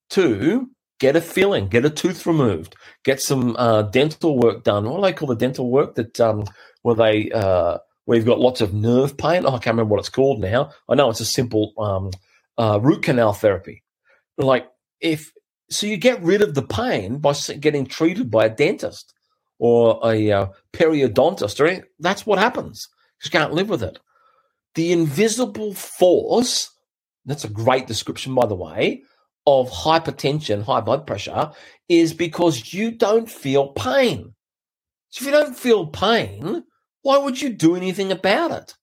to 0.09 0.71
get 0.99 1.15
a 1.15 1.21
filling, 1.21 1.67
get 1.67 1.85
a 1.85 1.89
tooth 1.89 2.25
removed, 2.25 2.75
get 3.03 3.21
some 3.21 3.55
uh, 3.57 3.83
dental 3.83 4.37
work 4.39 4.63
done. 4.63 4.89
What 4.89 4.97
do 4.97 5.01
they 5.03 5.13
call 5.13 5.27
the 5.27 5.35
dental 5.35 5.69
work 5.69 5.95
that 5.95 6.19
um, 6.19 6.45
where 6.81 6.95
they 6.95 7.29
uh, 7.31 7.77
where 8.05 8.17
you've 8.17 8.25
got 8.25 8.39
lots 8.39 8.61
of 8.61 8.73
nerve 8.73 9.15
pain? 9.17 9.45
Oh, 9.45 9.49
I 9.49 9.59
can't 9.59 9.75
remember 9.75 9.91
what 9.91 9.99
it's 9.99 10.09
called 10.09 10.41
now. 10.41 10.71
I 10.89 10.95
know 10.95 11.09
it's 11.09 11.19
a 11.19 11.25
simple 11.25 11.73
um, 11.77 12.09
uh, 12.57 12.79
root 12.81 13.03
canal 13.03 13.33
therapy. 13.33 13.83
Like 14.37 14.67
if 14.99 15.31
so, 15.69 15.87
you 15.87 15.97
get 15.97 16.21
rid 16.21 16.41
of 16.41 16.55
the 16.55 16.61
pain 16.63 17.17
by 17.17 17.33
getting 17.59 17.85
treated 17.85 18.31
by 18.31 18.45
a 18.45 18.49
dentist 18.49 19.13
or 19.59 19.99
a 20.03 20.31
uh, 20.31 20.47
periodontist, 20.73 21.59
or 21.59 21.67
anything. 21.67 21.85
that's 21.99 22.25
what 22.25 22.39
happens. 22.39 22.87
You 23.23 23.29
can't 23.29 23.53
live 23.53 23.69
with 23.69 23.83
it. 23.83 23.99
The 24.75 24.91
invisible 24.91 25.73
force. 25.73 26.69
That's 27.25 27.45
a 27.45 27.49
great 27.49 27.87
description, 27.87 28.35
by 28.35 28.47
the 28.47 28.55
way 28.55 29.03
of 29.45 29.69
hypertension, 29.69 30.63
high 30.63 30.81
blood 30.81 31.05
pressure, 31.05 31.51
is 31.89 32.13
because 32.13 32.73
you 32.73 32.91
don't 32.91 33.29
feel 33.29 33.69
pain. 33.69 34.33
So 35.09 35.23
if 35.23 35.25
you 35.27 35.31
don't 35.31 35.57
feel 35.57 35.87
pain, 35.87 36.63
why 37.01 37.17
would 37.17 37.41
you 37.41 37.49
do 37.49 37.75
anything 37.75 38.11
about 38.11 38.51
it? 38.51 38.73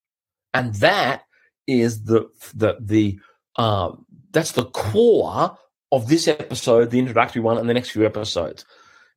And 0.52 0.74
that 0.76 1.22
is 1.66 2.04
the 2.04 2.28
the 2.54 2.76
the 2.80 3.18
um, 3.56 4.04
that's 4.30 4.52
the 4.52 4.66
core 4.66 5.56
of 5.92 6.08
this 6.08 6.28
episode, 6.28 6.90
the 6.90 6.98
introductory 6.98 7.42
one, 7.42 7.58
and 7.58 7.68
the 7.68 7.74
next 7.74 7.90
few 7.90 8.04
episodes. 8.04 8.64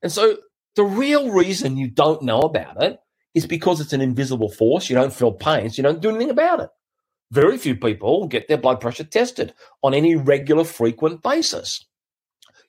And 0.01 0.11
so 0.11 0.37
the 0.75 0.83
real 0.83 1.31
reason 1.31 1.77
you 1.77 1.89
don't 1.89 2.21
know 2.21 2.39
about 2.39 2.81
it 2.81 2.99
is 3.33 3.45
because 3.45 3.81
it's 3.81 3.93
an 3.93 4.01
invisible 4.01 4.49
force. 4.49 4.89
You 4.89 4.95
don't 4.95 5.13
feel 5.13 5.31
pain, 5.31 5.69
so 5.69 5.77
you 5.77 5.83
don't 5.83 6.01
do 6.01 6.09
anything 6.09 6.29
about 6.29 6.59
it. 6.59 6.69
Very 7.31 7.57
few 7.57 7.75
people 7.75 8.27
get 8.27 8.47
their 8.47 8.57
blood 8.57 8.79
pressure 8.79 9.03
tested 9.03 9.53
on 9.81 9.93
any 9.93 10.15
regular, 10.15 10.63
frequent 10.63 11.23
basis. 11.23 11.85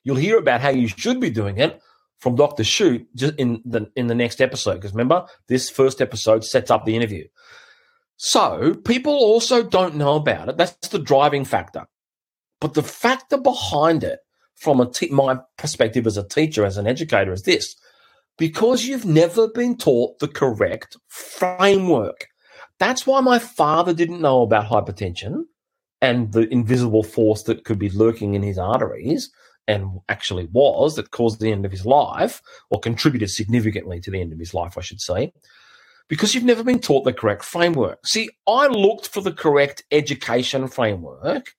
You'll 0.03 0.15
hear 0.17 0.37
about 0.37 0.61
how 0.61 0.69
you 0.69 0.87
should 0.87 1.19
be 1.19 1.29
doing 1.29 1.59
it 1.59 1.79
from 2.17 2.35
Dr. 2.35 2.63
Schutte 2.63 3.05
in 3.37 3.61
the 3.65 3.91
in 3.95 4.07
the 4.07 4.15
next 4.15 4.41
episode. 4.41 4.75
Because 4.75 4.93
remember, 4.93 5.25
this 5.47 5.69
first 5.69 6.01
episode 6.01 6.43
sets 6.43 6.71
up 6.71 6.85
the 6.85 6.95
interview. 6.95 7.25
So 8.17 8.73
people 8.85 9.13
also 9.13 9.61
don't 9.61 9.95
know 9.95 10.15
about 10.15 10.49
it. 10.49 10.57
That's 10.57 10.87
the 10.87 10.99
driving 10.99 11.45
factor. 11.45 11.85
But 12.61 12.73
the 12.73 12.83
factor 12.83 13.37
behind 13.37 14.03
it, 14.03 14.19
from 14.55 14.79
a 14.79 14.89
my 15.11 15.39
perspective 15.57 16.07
as 16.07 16.17
a 16.17 16.27
teacher, 16.27 16.65
as 16.65 16.77
an 16.77 16.87
educator, 16.87 17.33
is 17.33 17.43
this: 17.43 17.75
because 18.37 18.85
you've 18.85 19.05
never 19.05 19.47
been 19.47 19.77
taught 19.77 20.19
the 20.19 20.27
correct 20.27 20.97
framework. 21.07 22.27
That's 22.79 23.07
why 23.07 23.21
my 23.21 23.39
father 23.39 23.93
didn't 23.93 24.21
know 24.21 24.41
about 24.41 24.69
hypertension 24.69 25.43
and 26.01 26.33
the 26.33 26.47
invisible 26.51 27.03
force 27.03 27.43
that 27.43 27.63
could 27.63 27.79
be 27.79 27.89
lurking 27.89 28.33
in 28.33 28.43
his 28.43 28.57
arteries 28.57 29.31
and 29.67 29.99
actually 30.09 30.47
was 30.51 30.95
that 30.95 31.11
caused 31.11 31.39
the 31.39 31.51
end 31.51 31.65
of 31.65 31.71
his 31.71 31.85
life 31.85 32.41
or 32.69 32.79
contributed 32.79 33.29
significantly 33.29 33.99
to 34.01 34.11
the 34.11 34.21
end 34.21 34.33
of 34.33 34.39
his 34.39 34.53
life, 34.53 34.77
I 34.77 34.81
should 34.81 35.01
say, 35.01 35.31
because 36.07 36.35
you've 36.35 36.43
never 36.43 36.63
been 36.63 36.79
taught 36.79 37.05
the 37.05 37.13
correct 37.13 37.43
framework. 37.43 38.05
See, 38.05 38.29
I 38.47 38.67
looked 38.67 39.07
for 39.07 39.21
the 39.21 39.31
correct 39.31 39.83
education 39.91 40.67
framework 40.67 41.55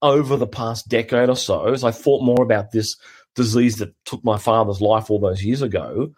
over 0.00 0.36
the 0.36 0.46
past 0.46 0.88
decade 0.88 1.28
or 1.28 1.36
so 1.36 1.72
as 1.72 1.82
I 1.82 1.90
thought 1.90 2.22
more 2.22 2.42
about 2.42 2.70
this 2.70 2.96
disease 3.38 3.76
that 3.76 3.94
took 4.04 4.22
my 4.22 4.36
father's 4.36 4.82
life 4.82 5.10
all 5.10 5.18
those 5.18 5.42
years 5.42 5.62
ago. 5.62 6.12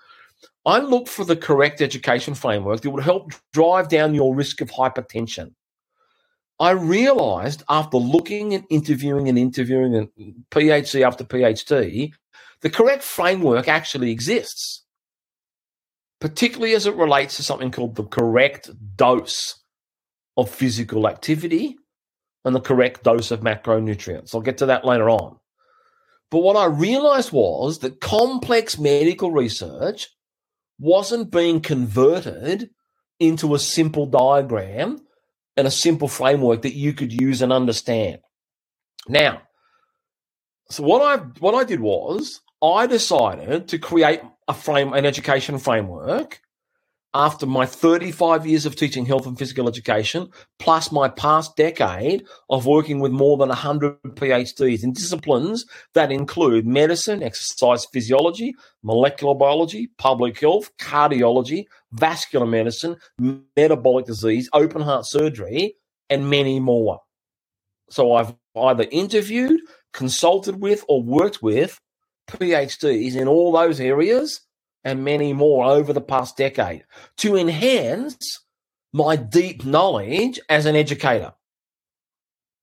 I 0.67 0.79
look 0.79 1.07
for 1.07 1.25
the 1.25 1.37
correct 1.37 1.81
education 1.81 2.35
framework 2.35 2.81
that 2.81 2.91
would 2.91 3.05
help 3.05 3.33
drive 3.53 3.89
down 3.89 4.15
your 4.15 4.35
risk 4.35 4.61
of 4.61 4.71
hypertension. 4.71 5.53
I 6.59 6.73
realized 6.73 7.63
after 7.69 7.97
looking 7.97 8.53
and 8.53 8.65
interviewing 8.69 9.29
and 9.29 9.39
interviewing 9.39 9.95
and 9.95 10.09
PhD 10.51 11.07
after 11.07 11.25
PhD, 11.25 12.13
the 12.61 12.71
correct 12.71 13.03
framework 13.03 13.69
actually 13.69 14.11
exists, 14.11 14.85
particularly 16.21 16.75
as 16.75 16.87
it 16.87 16.97
relates 16.97 17.37
to 17.37 17.43
something 17.43 17.71
called 17.71 17.97
the 17.97 18.05
correct 18.05 18.71
dose 18.97 19.61
of 20.37 20.51
physical 20.51 21.09
activity 21.09 21.77
and 22.45 22.55
the 22.55 22.61
correct 22.61 23.03
dose 23.03 23.31
of 23.31 23.41
macronutrients. 23.41 24.35
I'll 24.35 24.43
get 24.43 24.59
to 24.59 24.67
that 24.67 24.85
later 24.85 25.09
on. 25.09 25.40
But 26.31 26.41
what 26.41 26.57
I 26.57 26.67
realized 26.67 27.33
was 27.33 27.81
that 27.81 28.01
complex 28.01 28.79
medical 28.79 29.33
research 29.33 30.09
wasn't 30.79 31.33
being 31.33 31.61
converted 31.61 32.71
into 33.19 33.55
a 33.55 33.59
simple 33.59 34.07
diagram 34.07 34.99
and 35.57 35.67
a 35.67 35.71
simple 35.71 36.09
framework 36.09 36.63
that 36.63 36.75
you 36.75 36.93
could 36.93 37.13
use 37.13 37.43
and 37.43 37.53
understand. 37.53 38.19
Now, 39.09 39.43
so 40.71 40.85
what 40.85 41.03
I 41.03 41.23
what 41.41 41.55
I 41.55 41.65
did 41.65 41.81
was 41.81 42.41
I 42.63 42.87
decided 42.87 43.69
to 43.69 43.79
create 43.79 44.21
a 44.47 44.55
frame 44.55 44.93
an 44.93 45.05
education 45.05 45.59
framework 45.59 46.41
after 47.13 47.45
my 47.45 47.67
35 47.67 48.47
years 48.47 48.67
of 48.67 48.77
teaching 48.77 49.05
health 49.05 49.27
and 49.27 49.39
physical 49.39 49.69
education, 49.69 50.29
plus 50.59 50.93
my 50.93 51.09
past 51.09 51.57
decade 51.57 52.25
of 52.49 52.67
working 52.67 53.01
with 53.01 53.11
more 53.11 53.37
than 53.37 53.49
100 53.49 54.01
PhDs 54.03 54.85
in 54.85 54.93
disciplines 54.93 55.65
that 55.95 56.13
include 56.13 56.67
medicine, 56.67 57.23
exercise 57.23 57.85
physiology, 57.93 58.55
molecular 58.83 59.35
biology, 59.35 59.91
public 59.99 60.39
health, 60.39 60.71
cardiology, 60.79 61.65
vascular 61.93 62.47
medicine, 62.47 62.97
metabolic 63.57 64.07
disease, 64.07 64.49
open 64.53 64.83
heart 64.83 65.05
surgery, 65.07 65.75
and 66.09 66.31
many 66.31 66.61
more. 66.61 67.01
So 67.91 68.15
I've 68.15 68.35
either 68.57 68.87
interviewed, 68.93 69.61
consulted 69.93 70.61
with, 70.61 70.85
or 70.89 71.03
worked 71.03 71.43
with 71.43 71.81
PhDs 72.29 73.17
in 73.17 73.27
all 73.27 73.51
those 73.51 73.81
areas 73.81 74.43
and 74.85 75.05
many 75.05 75.33
more 75.33 75.65
over 75.65 75.93
the 75.93 76.01
past 76.01 76.37
decade 76.37 76.85
to 77.19 77.37
enhance 77.37 78.41
my 78.93 79.17
deep 79.17 79.65
knowledge 79.65 80.41
as 80.49 80.67
an 80.67 80.77
educator. 80.77 81.33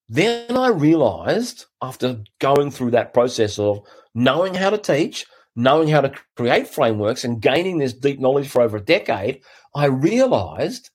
Then 0.10 0.56
I 0.58 0.70
realized 0.70 1.66
after 1.82 2.24
going 2.40 2.72
through 2.72 2.92
that 2.92 3.14
process 3.14 3.60
of 3.60 3.82
knowing 4.16 4.54
how 4.54 4.70
to 4.70 4.78
teach, 4.78 5.26
knowing 5.56 5.90
how 5.90 6.02
to 6.02 6.14
create 6.36 6.68
frameworks, 6.68 7.24
and 7.24 7.42
gaining 7.42 7.78
this 7.78 7.94
deep 7.94 8.20
knowledge 8.20 8.48
for 8.48 8.62
over 8.62 8.78
a 8.78 8.84
decade, 8.84 9.42
I 9.76 9.86
realized 9.86 10.90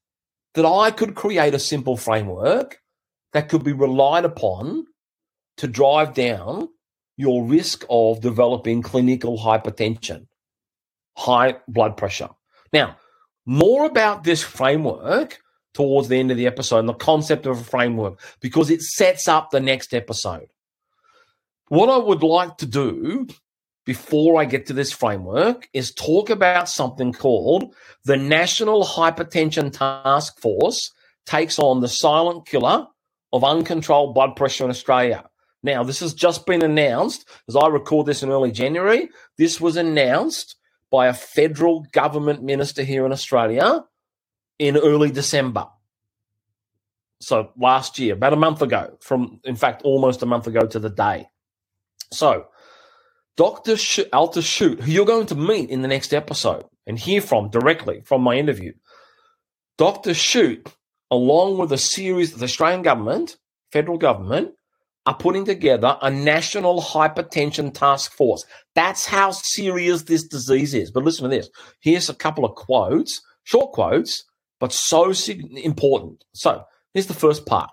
that 0.55 0.67
I 0.67 0.91
could 0.91 1.15
create 1.15 1.55
a 1.55 1.59
simple 1.59 1.97
framework 1.97 2.79
that 3.33 3.49
could 3.49 3.65
be 3.65 3.73
relied 3.73 4.25
upon 4.25 4.87
to 5.59 5.67
drive 5.67 6.15
down 6.15 6.69
your 7.17 7.45
risk 7.45 7.85
of 7.91 8.21
developing 8.21 8.83
clinical 8.83 9.39
hypertension 9.39 10.27
high 11.17 11.57
blood 11.69 11.97
pressure. 11.97 12.29
Now, 12.73 12.97
more 13.47 13.85
about 13.85 14.25
this 14.25 14.43
framework 14.43 15.41
towards 15.75 16.09
the 16.09 16.19
end 16.19 16.31
of 16.31 16.37
the 16.37 16.47
episode 16.47 16.79
and 16.79 16.89
the 16.89 16.95
concept 16.95 17.47
of 17.47 17.59
a 17.59 17.65
framework 17.65 18.21
because 18.41 18.71
it 18.71 18.83
sets 18.83 19.27
up 19.29 19.51
the 19.51 19.61
next 19.61 19.95
episode. 19.95 20.49
What 21.69 21.89
I 21.89 21.97
would 21.97 22.23
like 22.23 22.59
to 22.59 22.67
do 22.67 23.27
before 23.85 24.41
I 24.41 24.45
get 24.45 24.67
to 24.67 24.73
this 24.73 24.93
framework 24.93 25.69
is 25.73 25.93
talk 25.93 26.31
about 26.31 26.69
something 26.69 27.13
called 27.13 27.75
the 28.05 28.17
National 28.17 28.85
Hypertension 28.85 29.73
Task 29.73 30.39
Force 30.41 30.93
takes 31.27 31.59
on 31.59 31.81
the 31.81 31.89
silent 31.89 32.47
killer 32.47 32.87
of 33.33 33.45
uncontrolled 33.45 34.15
blood 34.15 34.37
pressure 34.37 34.65
in 34.65 34.71
Australia. 34.71 35.25
Now, 35.63 35.83
this 35.85 36.01
has 36.01 36.13
just 36.13 36.45
been 36.45 36.63
announced 36.63 37.29
as 37.49 37.57
I 37.57 37.69
record 37.69 38.07
this 38.07 38.23
in 38.23 38.31
early 38.31 38.51
January. 38.51 39.09
This 39.39 39.61
was 39.61 39.77
announced 39.77 40.57
by 40.93 41.09
a 41.09 41.15
federal 41.15 41.87
government 41.91 42.43
minister 42.43 42.83
here 42.85 43.07
in 43.07 43.13
Australia 43.13 43.83
in 44.59 44.77
early 44.77 45.11
December. 45.11 45.67
So 47.21 47.51
last 47.57 47.99
year, 47.99 48.15
about 48.15 48.35
a 48.35 48.37
month 48.37 48.63
ago, 48.63 48.99
from 49.01 49.41
in 49.43 49.57
fact 49.57 49.83
almost 49.83 50.23
a 50.23 50.27
month 50.27 50.47
ago 50.47 50.67
to 50.67 50.79
the 50.79 50.91
day. 50.91 51.29
So 52.13 52.47
Dr. 53.37 53.77
Sh- 53.77 54.01
Alta 54.13 54.41
Schutte, 54.41 54.81
who 54.81 54.91
you're 54.93 55.07
going 55.07 55.27
to 55.27 55.35
meet 55.35 55.71
in 55.71 55.81
the 55.81 55.89
next 55.89 56.13
episode 56.13 56.65
and 56.87 56.99
hear 56.99 57.23
from 57.23 57.49
directly 57.49 58.03
from 58.05 58.23
my 58.23 58.35
interview, 58.35 58.73
Dr. 59.79 60.11
Schutte, 60.11 60.71
along 61.11 61.57
with 61.57 61.73
a 61.73 61.79
series 61.79 62.35
of 62.35 62.41
the 62.41 62.45
Australian 62.45 62.83
government, 62.83 63.37
federal 63.71 63.97
government, 63.97 64.53
are 65.05 65.17
putting 65.17 65.45
together 65.45 65.97
a 66.01 66.11
national 66.11 66.81
hypertension 66.81 67.75
task 67.75 68.13
force. 68.13 68.45
That's 68.75 69.07
how 69.07 69.33
serious 69.33 70.03
this 70.03 70.27
disease 70.27 70.75
is. 70.75 70.91
But 70.91 71.05
listen 71.05 71.25
to 71.25 71.37
this. 71.37 71.51
Here's 71.81 72.09
a 72.09 72.15
couple 72.15 72.45
of 72.45 72.55
quotes, 72.55 73.21
short 73.43 73.73
quotes, 73.73 74.25
but 74.61 74.73
so 74.73 75.13
important. 75.57 76.25
So 76.35 76.65
here's 76.95 77.09
the 77.09 77.15
first 77.15 77.47
part. 77.47 77.71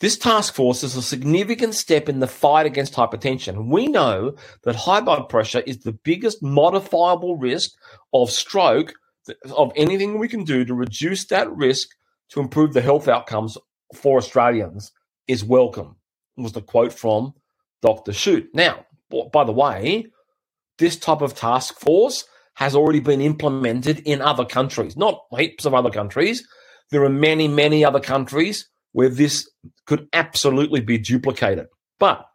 This 0.00 0.16
task 0.16 0.54
force 0.54 0.84
is 0.84 0.94
a 0.94 1.02
significant 1.02 1.74
step 1.74 2.08
in 2.08 2.20
the 2.20 2.28
fight 2.28 2.66
against 2.66 2.94
hypertension. 2.94 3.68
We 3.68 3.88
know 3.88 4.36
that 4.62 4.76
high 4.76 5.00
blood 5.00 5.28
pressure 5.28 5.62
is 5.66 5.78
the 5.78 5.92
biggest 5.92 6.40
modifiable 6.42 7.36
risk 7.36 7.70
of 8.12 8.30
stroke 8.30 8.92
of 9.56 9.72
anything 9.74 10.18
we 10.18 10.28
can 10.28 10.44
do 10.44 10.64
to 10.64 10.74
reduce 10.74 11.26
that 11.26 11.50
risk 11.50 11.88
to 12.30 12.40
improve 12.40 12.74
the 12.74 12.80
health 12.80 13.08
outcomes 13.08 13.58
for 13.94 14.18
Australians 14.18 14.92
is 15.26 15.42
welcome 15.42 15.96
was 16.42 16.52
the 16.52 16.62
quote 16.62 16.92
from 16.92 17.34
Dr. 17.82 18.12
Schutte. 18.12 18.48
Now, 18.54 18.86
by 19.32 19.44
the 19.44 19.52
way, 19.52 20.06
this 20.78 20.96
type 20.96 21.20
of 21.20 21.34
task 21.34 21.78
force 21.78 22.24
has 22.54 22.74
already 22.74 23.00
been 23.00 23.20
implemented 23.20 24.00
in 24.00 24.20
other 24.20 24.44
countries, 24.44 24.96
not 24.96 25.24
heaps 25.36 25.64
of 25.64 25.74
other 25.74 25.90
countries. 25.90 26.46
There 26.90 27.04
are 27.04 27.10
many, 27.10 27.46
many 27.46 27.84
other 27.84 28.00
countries 28.00 28.68
where 28.92 29.08
this 29.08 29.48
could 29.86 30.08
absolutely 30.12 30.80
be 30.80 30.98
duplicated. 30.98 31.66
But 31.98 32.26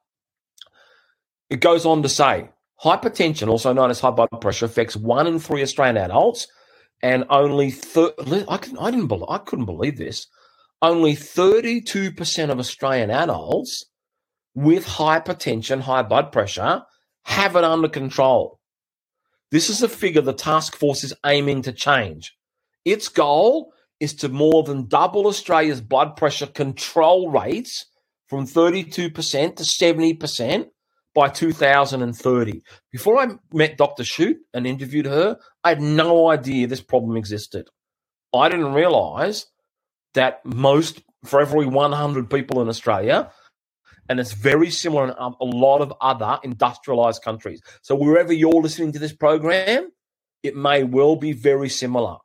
it 1.50 1.60
goes 1.60 1.86
on 1.86 2.04
to 2.04 2.10
say 2.10 2.50
hypertension, 2.82 3.48
also 3.48 3.74
known 3.74 3.90
as 3.90 4.00
high 4.00 4.12
blood 4.12 4.30
pressure, 4.42 4.66
affects 4.66 4.96
one 4.96 5.28
in 5.28 5.40
three 5.40 5.62
Australian 5.62 5.98
adults, 5.98 6.48
and 7.02 7.26
only 7.30 7.72
thir- 7.72 8.14
I, 8.48 8.58
can, 8.58 8.78
I 8.78 8.92
didn't 8.92 9.08
believe, 9.08 9.30
I 9.30 9.40
couldn't 9.40 9.66
believe 9.66 9.98
this. 9.98 10.28
Only 10.82 11.16
32% 11.16 12.50
of 12.50 12.60
Australian 12.60 13.10
adults 13.10 13.86
with 14.56 14.86
hypertension, 14.86 15.82
high 15.82 16.04
blood 16.04 16.32
pressure, 16.32 16.84
have 17.26 17.56
it 17.56 17.64
under 17.64 17.90
control. 17.90 18.60
This 19.52 19.70
is 19.70 19.82
a 19.82 19.90
figure 19.90 20.22
the 20.22 20.34
task 20.34 20.76
force 20.76 21.04
is 21.04 21.14
aiming 21.26 21.62
to 21.64 21.72
change. 21.72 22.36
Its 22.86 23.08
goal 23.08 23.74
is 24.00 24.14
to 24.16 24.30
more 24.30 24.64
than 24.64 24.88
double 24.88 25.28
Australia's 25.28 25.82
blood 25.82 26.16
pressure 26.16 26.48
control 26.48 27.30
rates 27.30 27.86
from 28.28 28.46
32% 28.46 29.56
to 29.56 29.64
70% 29.64 30.70
by 31.14 31.30
2030. 31.30 32.62
Before 32.92 33.20
I 33.20 33.28
met 33.54 33.78
Dr. 33.78 34.04
Schutte 34.04 34.40
and 34.54 34.66
interviewed 34.66 35.06
her, 35.06 35.38
I 35.64 35.70
had 35.70 35.82
no 35.82 36.30
idea 36.30 36.68
this 36.68 36.82
problem 36.82 37.16
existed. 37.16 37.70
I 38.34 38.50
didn't 38.50 38.74
realize 38.74 39.46
that 40.16 40.44
most, 40.44 41.02
for 41.24 41.40
every 41.40 41.68
100 41.68 42.30
people 42.30 42.62
in 42.62 42.70
Australia, 42.70 43.32
and 44.10 44.20
it's 44.20 44.34
very 44.34 44.70
similar 44.70 45.06
in 45.06 45.14
um, 45.18 45.36
a 45.40 45.46
lot 45.46 45.82
of 45.82 45.94
other 46.02 46.40
industrialized 46.44 47.24
countries. 47.24 47.62
So 47.82 47.96
wherever 47.96 48.34
you're 48.34 48.62
listening 48.62 48.92
to 48.94 49.00
this 49.00 49.14
program, 49.14 49.92
it 50.42 50.56
may 50.56 50.84
well 50.84 51.16
be 51.16 51.32
very 51.32 51.70
similar. 51.70 52.18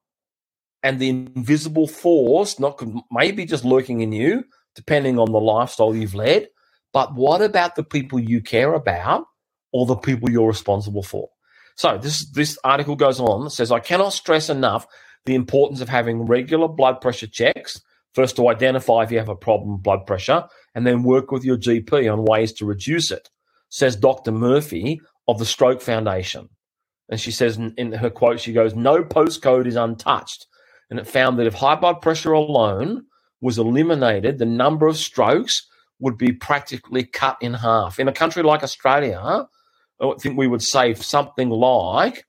And 0.83 0.99
the 0.99 1.09
invisible 1.09 1.89
force, 1.89 2.59
not 2.59 2.83
maybe 3.11 3.45
just 3.45 3.65
lurking 3.65 4.01
in 4.01 4.13
you, 4.13 4.45
depending 4.75 5.19
on 5.19 5.33
the 5.33 5.41
lifestyle 5.41 5.95
you've 5.95 6.15
led. 6.15 6.49
But 6.93 7.15
what 7.15 7.43
about 7.43 7.75
the 7.75 7.85
people 7.85 8.19
you 8.19 8.41
care 8.41 8.75
about 8.75 9.27
or 9.73 9.87
the 9.87 9.97
people 9.97 10.31
you're 10.31 10.49
responsible 10.49 11.03
for? 11.03 11.29
So 11.77 11.99
this 11.99 12.29
this 12.31 12.59
article 12.65 12.97
goes 12.97 13.21
on. 13.21 13.51
Says, 13.51 13.71
I 13.71 13.81
cannot 13.81 14.13
stress 14.13 14.49
enough 14.49 14.87
the 15.27 15.35
importance 15.35 15.81
of 15.81 15.89
having 15.89 16.23
regular 16.23 16.69
blood 16.69 17.01
pressure 17.01 17.27
checks 17.27 17.81
First, 18.15 18.37
to 18.37 18.49
identify 18.49 19.03
if 19.03 19.11
you 19.11 19.19
have 19.19 19.29
a 19.29 19.37
problem 19.37 19.79
blood 19.79 20.07
pressure, 20.07 20.45
and 20.75 20.87
then 20.87 21.03
work 21.03 21.31
with 21.31 21.45
your 21.45 21.57
GP 21.57 22.13
on 22.13 22.25
ways 22.25 22.53
to 22.55 22.67
reduce 22.67 23.11
it, 23.11 23.29
says 23.69 23.97
Dr. 23.97 24.33
Murphy 24.33 25.01
of 25.27 25.39
the 25.39 25.45
Stroke 25.45 25.83
Foundation. 25.83 26.49
And 27.09 27.21
she 27.21 27.31
says 27.31 27.57
in, 27.57 27.75
in 27.77 27.93
her 27.93 28.11
quote, 28.11 28.41
she 28.41 28.53
goes, 28.53 28.75
No 28.75 29.03
postcode 29.03 29.67
is 29.67 29.77
untouched. 29.77 30.47
And 30.91 30.99
it 30.99 31.07
found 31.07 31.39
that 31.39 31.47
if 31.47 31.55
high 31.55 31.75
blood 31.75 32.01
pressure 32.01 32.33
alone 32.33 33.05
was 33.41 33.59
eliminated, 33.59 34.39
the 34.39 34.47
number 34.47 34.87
of 34.87 34.97
strokes 34.97 35.67
would 36.01 36.17
be 36.17 36.33
practically 36.33 37.05
cut 37.05 37.37
in 37.41 37.55
half. 37.55 37.99
In 37.99 38.09
a 38.09 38.13
country 38.13 38.43
like 38.43 38.63
Australia, 38.63 39.47
I 40.01 40.13
think 40.21 40.39
we 40.39 40.47
would 40.47 40.63
save 40.63 41.03
something 41.05 41.51
like 41.51 42.25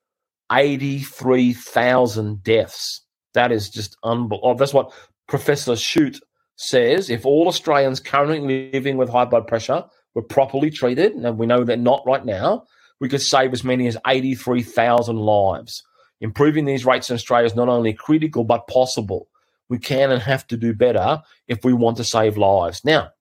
83,000 0.52 2.44
deaths. 2.44 3.06
That 3.34 3.52
is 3.52 3.70
just 3.70 3.96
unbelievable. 4.04 4.42
Oh, 4.44 4.56
that's 4.56 4.74
what 4.74 4.92
Professor 5.30 5.74
Schutte 5.74 6.20
says 6.56 7.10
if 7.10 7.26
all 7.26 7.48
Australians 7.48 8.00
currently 8.00 8.72
living 8.74 8.98
with 8.98 9.10
high 9.10 9.26
blood 9.26 9.48
pressure 9.48 9.86
were 10.16 10.24
properly 10.24 10.72
treated, 10.72 11.14
and 11.14 11.38
we 11.38 11.46
know 11.46 11.64
they're 11.64 11.78
not 11.78 12.06
right 12.06 12.26
now, 12.26 12.64
we 13.00 13.08
could 13.08 13.22
save 13.22 13.54
as 13.54 13.64
many 13.64 13.88
as 13.88 13.96
83,000 14.06 15.16
lives. 15.16 15.84
Improving 16.20 16.66
these 16.66 16.86
rates 16.86 17.10
in 17.10 17.14
Australia 17.14 17.46
is 17.46 17.56
not 17.56 17.70
only 17.70 17.94
critical 17.94 18.44
but 18.44 18.68
possible. 18.68 19.30
We 19.70 19.78
can 19.78 20.12
and 20.12 20.22
have 20.22 20.48
to 20.48 20.58
do 20.58 20.74
better 20.74 21.22
if 21.48 21.64
we 21.64 21.74
want 21.74 21.98
to 21.98 22.04
save 22.04 22.36
lives. 22.36 22.84
Now, 22.84 23.12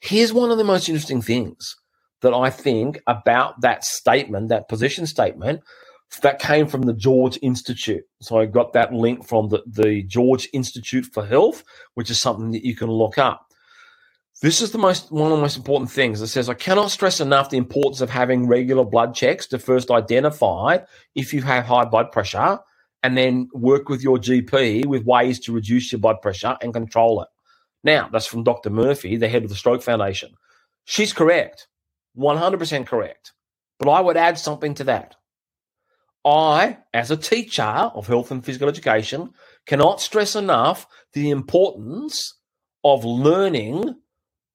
here's 0.00 0.32
one 0.32 0.50
of 0.50 0.58
the 0.58 0.64
most 0.64 0.88
interesting 0.88 1.22
things 1.22 1.76
that 2.22 2.34
I 2.34 2.50
think 2.50 3.00
about 3.06 3.60
that 3.60 3.84
statement, 3.84 4.48
that 4.48 4.68
position 4.68 5.06
statement, 5.06 5.62
that 6.22 6.38
came 6.38 6.66
from 6.66 6.82
the 6.82 6.92
George 6.92 7.38
Institute. 7.42 8.04
So 8.20 8.38
I 8.38 8.46
got 8.46 8.72
that 8.72 8.92
link 8.92 9.26
from 9.26 9.48
the, 9.48 9.62
the 9.66 10.02
George 10.04 10.48
Institute 10.52 11.06
for 11.06 11.24
Health, 11.26 11.64
which 11.94 12.10
is 12.10 12.20
something 12.20 12.52
that 12.52 12.64
you 12.64 12.76
can 12.76 12.90
look 12.90 13.18
up. 13.18 13.46
This 14.42 14.60
is 14.60 14.72
the 14.72 14.78
most 14.78 15.10
one 15.10 15.30
of 15.30 15.38
the 15.38 15.42
most 15.42 15.56
important 15.56 15.90
things. 15.90 16.20
It 16.20 16.26
says 16.26 16.48
I 16.48 16.54
cannot 16.54 16.90
stress 16.90 17.20
enough 17.20 17.50
the 17.50 17.56
importance 17.56 18.00
of 18.00 18.10
having 18.10 18.46
regular 18.46 18.84
blood 18.84 19.14
checks 19.14 19.46
to 19.48 19.58
first 19.58 19.90
identify 19.90 20.78
if 21.14 21.32
you 21.32 21.42
have 21.42 21.64
high 21.64 21.84
blood 21.84 22.12
pressure 22.12 22.58
and 23.02 23.16
then 23.16 23.48
work 23.52 23.88
with 23.88 24.02
your 24.02 24.18
GP 24.18 24.86
with 24.86 25.04
ways 25.04 25.38
to 25.40 25.52
reduce 25.52 25.92
your 25.92 26.00
blood 26.00 26.20
pressure 26.20 26.56
and 26.60 26.72
control 26.74 27.22
it. 27.22 27.28
Now, 27.84 28.08
that's 28.10 28.26
from 28.26 28.44
Dr. 28.44 28.70
Murphy, 28.70 29.16
the 29.16 29.28
head 29.28 29.44
of 29.44 29.50
the 29.50 29.54
Stroke 29.54 29.82
Foundation. 29.82 30.34
She's 30.84 31.12
correct, 31.12 31.68
100% 32.18 32.86
correct. 32.86 33.32
But 33.78 33.90
I 33.90 34.00
would 34.00 34.16
add 34.16 34.38
something 34.38 34.74
to 34.74 34.84
that. 34.84 35.16
I, 36.24 36.78
as 36.92 37.10
a 37.10 37.16
teacher 37.16 37.62
of 37.62 38.06
health 38.06 38.30
and 38.30 38.44
physical 38.44 38.68
education, 38.68 39.32
cannot 39.66 40.00
stress 40.00 40.34
enough 40.34 40.86
the 41.12 41.30
importance 41.30 42.38
of 42.82 43.04
learning 43.04 43.96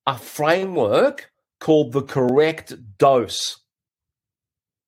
a 0.06 0.18
framework 0.18 1.30
called 1.60 1.92
the 1.92 2.02
correct 2.02 2.74
dose. 2.98 3.60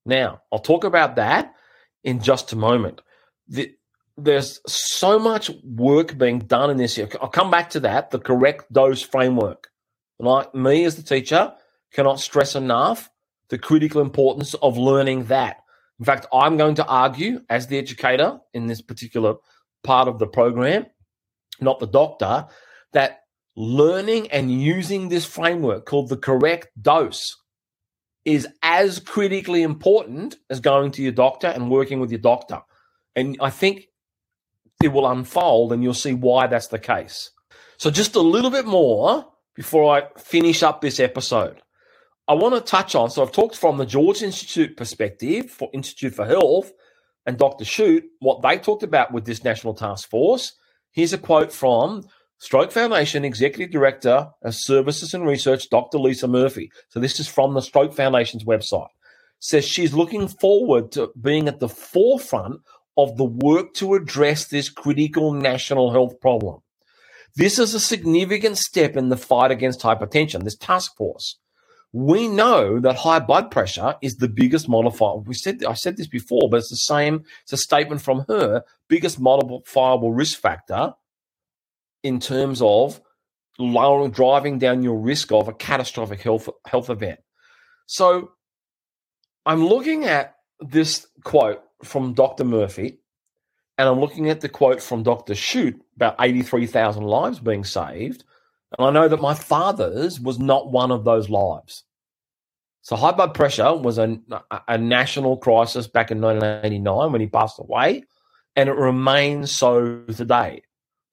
Now, 0.04 0.42
I'll 0.50 0.58
talk 0.58 0.84
about 0.84 1.16
that 1.16 1.54
in 2.02 2.20
just 2.20 2.52
a 2.52 2.56
moment. 2.56 3.00
The, 3.48 3.74
there's 4.16 4.60
so 4.66 5.18
much 5.18 5.50
work 5.64 6.18
being 6.18 6.40
done 6.40 6.70
in 6.70 6.76
this. 6.76 6.98
I'll 6.98 7.28
come 7.28 7.50
back 7.50 7.70
to 7.70 7.80
that, 7.80 8.10
the 8.10 8.18
correct 8.18 8.72
dose 8.72 9.02
framework. 9.02 9.68
Like 10.18 10.54
me 10.54 10.84
as 10.84 10.96
the 10.96 11.02
teacher, 11.02 11.54
cannot 11.92 12.20
stress 12.20 12.56
enough 12.56 13.10
the 13.48 13.58
critical 13.58 14.00
importance 14.00 14.54
of 14.54 14.78
learning 14.78 15.24
that. 15.24 15.61
In 16.02 16.04
fact, 16.04 16.26
I'm 16.32 16.56
going 16.56 16.74
to 16.74 16.84
argue 16.84 17.42
as 17.48 17.68
the 17.68 17.78
educator 17.78 18.40
in 18.52 18.66
this 18.66 18.82
particular 18.82 19.36
part 19.84 20.08
of 20.08 20.18
the 20.18 20.26
program, 20.26 20.86
not 21.60 21.78
the 21.78 21.86
doctor, 21.86 22.46
that 22.92 23.20
learning 23.54 24.28
and 24.32 24.50
using 24.50 25.10
this 25.10 25.24
framework 25.24 25.86
called 25.86 26.08
the 26.08 26.16
correct 26.16 26.70
dose 26.82 27.36
is 28.24 28.48
as 28.64 28.98
critically 28.98 29.62
important 29.62 30.34
as 30.50 30.58
going 30.58 30.90
to 30.90 31.02
your 31.02 31.12
doctor 31.12 31.46
and 31.46 31.70
working 31.70 32.00
with 32.00 32.10
your 32.10 32.18
doctor. 32.18 32.62
And 33.14 33.36
I 33.40 33.50
think 33.50 33.84
it 34.82 34.88
will 34.88 35.08
unfold 35.08 35.72
and 35.72 35.84
you'll 35.84 35.94
see 35.94 36.14
why 36.14 36.48
that's 36.48 36.66
the 36.66 36.80
case. 36.80 37.30
So, 37.76 37.92
just 37.92 38.16
a 38.16 38.20
little 38.20 38.50
bit 38.50 38.66
more 38.66 39.24
before 39.54 39.96
I 39.96 40.08
finish 40.18 40.64
up 40.64 40.80
this 40.80 40.98
episode. 40.98 41.62
I 42.28 42.34
want 42.34 42.54
to 42.54 42.60
touch 42.60 42.94
on, 42.94 43.10
so 43.10 43.22
I've 43.22 43.32
talked 43.32 43.56
from 43.56 43.78
the 43.78 43.86
George 43.86 44.22
Institute 44.22 44.76
perspective 44.76 45.50
for 45.50 45.68
Institute 45.72 46.14
for 46.14 46.24
Health 46.24 46.72
and 47.26 47.36
Dr. 47.36 47.64
Schutte, 47.64 48.04
what 48.20 48.42
they 48.42 48.58
talked 48.58 48.84
about 48.84 49.12
with 49.12 49.24
this 49.24 49.42
national 49.42 49.74
task 49.74 50.08
force. 50.08 50.52
Here's 50.92 51.12
a 51.12 51.18
quote 51.18 51.52
from 51.52 52.04
Stroke 52.38 52.70
Foundation 52.70 53.24
Executive 53.24 53.72
Director 53.72 54.28
of 54.42 54.54
Services 54.54 55.14
and 55.14 55.26
Research, 55.26 55.68
Dr. 55.68 55.98
Lisa 55.98 56.28
Murphy. 56.28 56.70
So 56.90 57.00
this 57.00 57.18
is 57.18 57.28
from 57.28 57.54
the 57.54 57.60
Stroke 57.60 57.94
Foundation's 57.94 58.44
website. 58.44 58.88
Says 59.40 59.64
she's 59.64 59.94
looking 59.94 60.28
forward 60.28 60.92
to 60.92 61.10
being 61.20 61.48
at 61.48 61.58
the 61.58 61.68
forefront 61.68 62.60
of 62.96 63.16
the 63.16 63.24
work 63.24 63.74
to 63.74 63.94
address 63.94 64.46
this 64.46 64.68
critical 64.68 65.32
national 65.32 65.90
health 65.90 66.20
problem. 66.20 66.60
This 67.34 67.58
is 67.58 67.74
a 67.74 67.80
significant 67.80 68.58
step 68.58 68.96
in 68.96 69.08
the 69.08 69.16
fight 69.16 69.50
against 69.50 69.80
hypertension, 69.80 70.44
this 70.44 70.56
task 70.56 70.96
force. 70.96 71.38
We 71.92 72.26
know 72.26 72.80
that 72.80 72.96
high 72.96 73.18
blood 73.18 73.50
pressure 73.50 73.96
is 74.00 74.16
the 74.16 74.28
biggest 74.28 74.68
modifier. 74.68 75.16
We 75.16 75.34
said 75.34 75.62
I 75.64 75.74
said 75.74 75.96
this 75.96 76.08
before, 76.08 76.48
but 76.50 76.58
it's 76.58 76.70
the 76.70 76.76
same. 76.76 77.24
It's 77.42 77.52
a 77.52 77.58
statement 77.58 78.00
from 78.00 78.24
her. 78.28 78.64
Biggest 78.88 79.20
modifiable 79.20 80.12
risk 80.12 80.40
factor 80.40 80.94
in 82.02 82.18
terms 82.18 82.62
of 82.62 83.00
lowering, 83.58 84.10
driving 84.10 84.58
down 84.58 84.82
your 84.82 84.98
risk 84.98 85.32
of 85.32 85.48
a 85.48 85.52
catastrophic 85.52 86.22
health 86.22 86.48
health 86.66 86.88
event. 86.88 87.20
So, 87.86 88.32
I'm 89.44 89.66
looking 89.66 90.04
at 90.04 90.36
this 90.60 91.06
quote 91.24 91.62
from 91.84 92.14
Dr. 92.14 92.44
Murphy, 92.44 93.00
and 93.76 93.88
I'm 93.88 94.00
looking 94.00 94.30
at 94.30 94.40
the 94.40 94.48
quote 94.48 94.80
from 94.80 95.02
Dr. 95.02 95.34
Schutte 95.34 95.80
about 95.96 96.16
83,000 96.20 97.02
lives 97.02 97.38
being 97.38 97.64
saved. 97.64 98.24
And 98.78 98.86
I 98.86 98.90
know 98.90 99.08
that 99.08 99.20
my 99.20 99.34
father's 99.34 100.20
was 100.20 100.38
not 100.38 100.70
one 100.70 100.90
of 100.90 101.04
those 101.04 101.28
lives. 101.28 101.84
So 102.82 102.96
high 102.96 103.12
blood 103.12 103.34
pressure 103.34 103.74
was 103.74 103.98
a, 103.98 104.18
a 104.66 104.76
national 104.76 105.36
crisis 105.36 105.86
back 105.86 106.10
in 106.10 106.20
1989 106.20 107.12
when 107.12 107.20
he 107.20 107.28
passed 107.28 107.60
away, 107.60 108.04
and 108.56 108.68
it 108.68 108.76
remains 108.76 109.52
so 109.52 110.02
today 110.08 110.62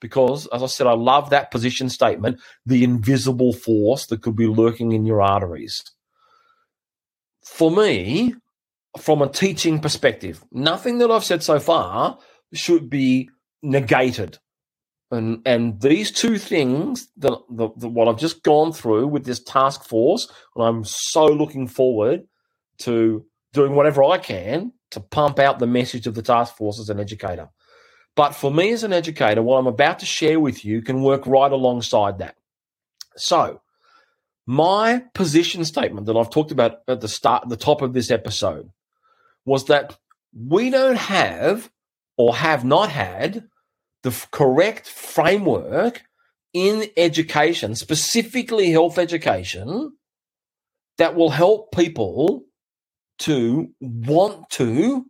because, 0.02 0.48
as 0.48 0.64
I 0.64 0.66
said, 0.66 0.88
I 0.88 0.94
love 0.94 1.30
that 1.30 1.52
position 1.52 1.90
statement 1.90 2.40
the 2.66 2.84
invisible 2.84 3.54
force 3.54 4.08
that 4.08 4.22
could 4.22 4.36
be 4.36 4.48
lurking 4.48 4.94
in 4.94 5.06
your 5.06 5.22
arteries. 5.22 5.84
For 7.44 7.70
me, 7.70 8.36
from 8.98 9.22
a 9.22 9.30
teaching 9.30 9.80
perspective, 9.80 10.44
nothing 10.52 10.98
that 11.00 11.12
I've 11.12 11.24
said 11.24 11.44
so 11.44 11.60
far 11.60 12.18
should 12.54 12.90
be 12.90 13.30
negated. 13.62 14.40
And, 15.12 15.42
and 15.46 15.82
these 15.82 16.12
two 16.12 16.38
things, 16.38 17.08
that, 17.18 17.38
the, 17.50 17.70
the, 17.78 17.88
what 17.88 18.08
I've 18.08 18.20
just 18.20 18.44
gone 18.44 18.72
through 18.72 19.08
with 19.08 19.26
this 19.26 19.40
task 19.40 19.84
force, 19.84 20.32
and 20.56 20.64
I'm 20.64 20.84
so 20.84 21.26
looking 21.26 21.68
forward 21.68 22.28
to 22.80 23.26
doing 23.54 23.74
whatever 23.74 24.04
I 24.04 24.20
can 24.20 24.72
to 24.92 25.00
pump 25.00 25.40
out 25.40 25.60
the 25.60 25.68
message 25.68 26.06
of 26.06 26.14
the 26.16 26.22
task 26.22 26.56
force 26.56 26.80
as 26.80 26.90
an 26.90 27.00
educator. 27.00 27.50
But 28.16 28.36
for 28.36 28.52
me 28.52 28.72
as 28.72 28.84
an 28.84 28.94
educator, 28.94 29.42
what 29.42 29.58
I'm 29.58 29.68
about 29.68 30.00
to 30.00 30.06
share 30.06 30.40
with 30.40 30.64
you 30.66 30.82
can 30.82 31.02
work 31.02 31.26
right 31.26 31.52
alongside 31.52 32.20
that. 32.20 32.36
So, 33.16 33.62
my 34.46 35.04
position 35.14 35.64
statement 35.64 36.08
that 36.08 36.18
I've 36.18 36.32
talked 36.32 36.52
about 36.52 36.80
at 36.88 37.02
the 37.02 37.08
start, 37.08 37.48
the 37.50 37.56
top 37.56 37.82
of 37.82 37.94
this 37.94 38.10
episode, 38.12 38.72
was 39.46 39.66
that 39.66 39.98
we 40.34 40.70
don't 40.70 40.98
have 40.98 41.70
or 42.18 42.36
have 42.36 42.66
not 42.66 42.90
had 42.90 43.48
the 44.04 44.26
correct 44.32 44.88
framework 44.88 46.04
in 46.54 46.90
education, 46.98 47.76
specifically 47.76 48.72
health 48.72 48.98
education, 48.98 49.94
that 50.98 51.16
will 51.16 51.30
help 51.30 51.72
people 51.74 52.44
to 53.20 53.70
want 53.80 54.50
to 54.52 55.06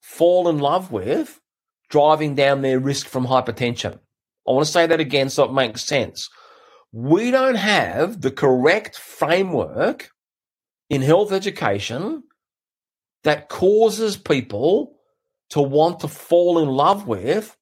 fall 0.00 0.48
in 0.48 0.58
love 0.58 0.92
with 0.92 1.40
driving 1.90 2.34
down 2.34 2.62
their 2.62 2.78
risk 2.78 3.06
from 3.06 3.26
hypertension. 3.26 3.98
I 4.46 4.52
want 4.52 4.66
to 4.66 4.72
say 4.72 4.86
that 4.86 5.00
again 5.00 5.30
so 5.30 5.44
it 5.44 5.52
makes 5.52 5.84
sense. 5.84 6.28
We 6.92 7.30
don't 7.30 7.56
have 7.56 8.20
the 8.20 8.30
correct 8.30 8.96
framework 8.96 10.10
in 10.90 11.02
health 11.02 11.32
education 11.32 12.22
that 13.24 13.48
causes 13.48 14.16
people 14.16 14.93
to 15.50 15.60
want 15.60 16.00
to 16.00 16.08
fall 16.08 16.58
in 16.58 16.68
love 16.68 17.06
with 17.06 17.56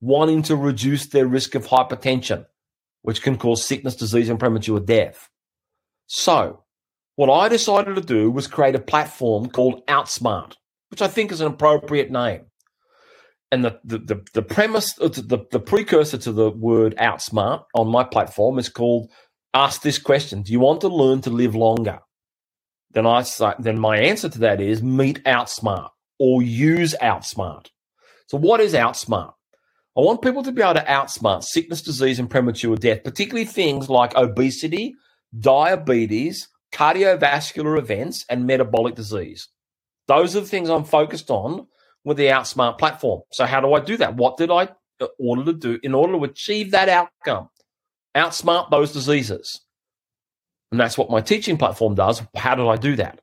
wanting 0.00 0.42
to 0.42 0.56
reduce 0.56 1.06
their 1.06 1.26
risk 1.26 1.54
of 1.54 1.66
hypertension, 1.66 2.46
which 3.02 3.22
can 3.22 3.36
cause 3.36 3.64
sickness, 3.64 3.96
disease, 3.96 4.28
and 4.28 4.38
premature 4.38 4.80
death. 4.80 5.28
So, 6.06 6.64
what 7.16 7.30
I 7.30 7.48
decided 7.48 7.96
to 7.96 8.00
do 8.00 8.30
was 8.30 8.46
create 8.46 8.76
a 8.76 8.80
platform 8.80 9.50
called 9.50 9.84
Outsmart, 9.86 10.54
which 10.90 11.02
I 11.02 11.08
think 11.08 11.32
is 11.32 11.40
an 11.40 11.48
appropriate 11.48 12.10
name 12.10 12.46
and 13.50 13.64
the, 13.64 13.80
the, 13.84 13.98
the, 13.98 14.24
the 14.34 14.42
premise, 14.42 14.98
uh, 15.00 15.08
the, 15.08 15.46
the 15.50 15.60
precursor 15.60 16.18
to 16.18 16.32
the 16.32 16.50
word 16.50 16.94
outsmart 16.98 17.64
on 17.74 17.88
my 17.88 18.04
platform 18.04 18.58
is 18.58 18.68
called 18.68 19.10
ask 19.54 19.82
this 19.82 19.98
question 19.98 20.42
Do 20.42 20.52
you 20.52 20.60
want 20.60 20.82
to 20.82 20.88
learn 20.88 21.20
to 21.22 21.30
live 21.30 21.54
longer? 21.54 22.00
Then 22.90 23.06
I 23.06 23.24
then 23.58 23.78
my 23.78 23.98
answer 23.98 24.28
to 24.28 24.38
that 24.40 24.60
is 24.60 24.82
meet 24.82 25.22
outsmart 25.24 25.90
or 26.18 26.42
use 26.42 26.94
outsmart. 27.00 27.66
So 28.26 28.38
what 28.38 28.60
is 28.60 28.74
outsmart? 28.74 29.32
I 29.96 30.00
want 30.00 30.22
people 30.22 30.42
to 30.42 30.52
be 30.52 30.62
able 30.62 30.74
to 30.74 30.84
outsmart 30.84 31.42
sickness, 31.42 31.82
disease, 31.82 32.18
and 32.18 32.30
premature 32.30 32.76
death, 32.76 33.02
particularly 33.04 33.46
things 33.46 33.88
like 33.88 34.14
obesity, 34.14 34.94
diabetes, 35.38 36.48
cardiovascular 36.72 37.78
events, 37.78 38.24
and 38.28 38.46
metabolic 38.46 38.94
disease. 38.94 39.48
Those 40.06 40.36
are 40.36 40.40
the 40.40 40.46
things 40.46 40.68
I'm 40.68 40.84
focused 40.84 41.30
on 41.30 41.66
with 42.04 42.16
the 42.16 42.26
Outsmart 42.26 42.78
platform. 42.78 43.22
So 43.32 43.44
how 43.44 43.60
do 43.60 43.72
I 43.74 43.80
do 43.80 43.96
that? 43.98 44.16
What 44.16 44.36
did 44.36 44.50
I 44.50 44.68
order 45.18 45.44
to 45.44 45.52
do 45.52 45.78
in 45.82 45.94
order 45.94 46.14
to 46.14 46.24
achieve 46.24 46.70
that 46.70 46.88
outcome? 46.88 47.48
Outsmart 48.16 48.70
those 48.70 48.92
diseases. 48.92 49.60
And 50.70 50.80
that's 50.80 50.96
what 50.96 51.10
my 51.10 51.20
teaching 51.20 51.56
platform 51.56 51.94
does. 51.94 52.22
How 52.34 52.54
did 52.54 52.66
I 52.66 52.76
do 52.76 52.96
that? 52.96 53.20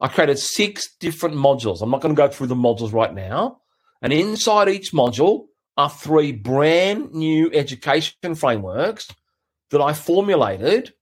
I 0.00 0.08
created 0.08 0.38
six 0.38 0.94
different 1.00 1.34
modules. 1.34 1.82
I'm 1.82 1.90
not 1.90 2.00
going 2.00 2.14
to 2.14 2.20
go 2.20 2.28
through 2.28 2.46
the 2.46 2.54
modules 2.54 2.92
right 2.92 3.12
now. 3.12 3.60
And 4.00 4.12
inside 4.12 4.68
each 4.68 4.92
module 4.92 5.46
are 5.76 5.90
three 5.90 6.32
brand 6.32 7.12
new 7.12 7.50
education 7.52 8.34
frameworks 8.34 9.08
that 9.70 9.80
I 9.80 9.92
formulated 9.92 10.92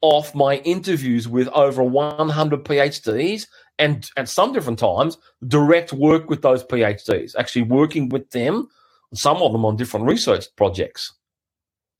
off 0.00 0.34
my 0.34 0.56
interviews 0.56 1.28
with 1.28 1.48
over 1.48 1.82
100 1.82 2.64
PhDs 2.64 3.46
and 3.78 4.10
at 4.16 4.28
some 4.28 4.52
different 4.52 4.78
times 4.78 5.16
direct 5.46 5.92
work 5.92 6.28
with 6.28 6.42
those 6.42 6.64
PhDs, 6.64 7.34
actually 7.36 7.62
working 7.62 8.08
with 8.08 8.28
them, 8.30 8.68
some 9.14 9.38
of 9.38 9.52
them 9.52 9.64
on 9.64 9.76
different 9.76 10.06
research 10.06 10.46
projects. 10.56 11.14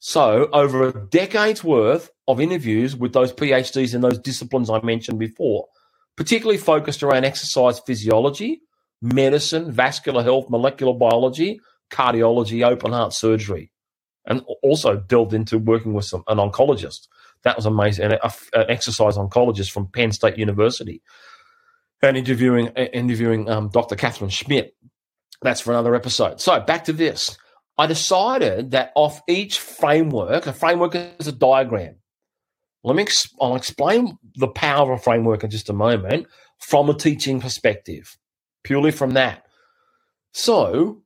So, 0.01 0.49
over 0.53 0.89
a 0.89 1.09
decade's 1.09 1.63
worth 1.63 2.11
of 2.27 2.41
interviews 2.41 2.97
with 2.97 3.13
those 3.13 3.33
PhDs 3.33 3.95
in 3.95 4.01
those 4.01 4.19
disciplines 4.19 4.69
I 4.69 4.81
mentioned 4.83 5.21
before, 5.21 5.69
particularly 6.17 6.59
focused 6.59 7.03
around 7.03 7.25
exercise 7.25 7.81
physiology, 7.81 8.63
medicine, 9.01 9.73
vascular 9.73 10.23
health, 10.23 10.49
molecular 10.51 10.95
biology, 10.95 11.61
cardiology, 11.91 12.67
open 12.67 12.93
heart 12.93 13.13
surgery, 13.13 13.71
and 14.27 14.43
also 14.63 14.97
delved 14.97 15.35
into 15.35 15.59
working 15.59 15.93
with 15.95 16.05
some, 16.05 16.23
an 16.29 16.39
oncologist. 16.39 17.09
That 17.45 17.57
was 17.57 17.67
amazing. 17.67 18.13
An, 18.13 18.19
an 18.53 18.67
exercise 18.69 19.17
oncologist 19.17 19.71
from 19.71 19.89
Penn 19.89 20.13
State 20.13 20.39
University, 20.39 21.03
and 22.03 22.17
interviewing 22.17 22.69
interviewing 22.69 23.49
um, 23.49 23.69
Dr. 23.71 23.97
Kathryn 23.97 24.31
Schmitz. 24.31 24.73
That's 25.43 25.61
for 25.61 25.73
another 25.73 25.95
episode. 25.95 26.41
So 26.41 26.61
back 26.61 26.85
to 26.85 26.93
this. 26.93 27.37
I 27.79 27.87
decided 27.87 28.73
that 28.73 28.93
off 28.95 29.23
each 29.27 29.59
framework, 29.59 30.47
a 30.47 30.53
framework 30.53 30.95
is 30.95 31.27
a 31.27 31.33
diagram. 31.33 31.97
Let 32.85 32.97
me. 32.97 33.07
I'll 33.41 33.57
explain 33.57 34.19
the 34.35 34.49
power 34.49 34.93
of 34.93 34.99
a 34.99 35.03
framework 35.03 35.45
in 35.45 35.51
just 35.51 35.71
a 35.71 35.75
moment 35.75 36.27
from 36.59 36.91
a 36.91 36.95
teaching 36.95 37.41
perspective, 37.41 38.17
purely 38.65 38.91
from 38.91 39.13
that. 39.13 39.45
So 40.33 41.03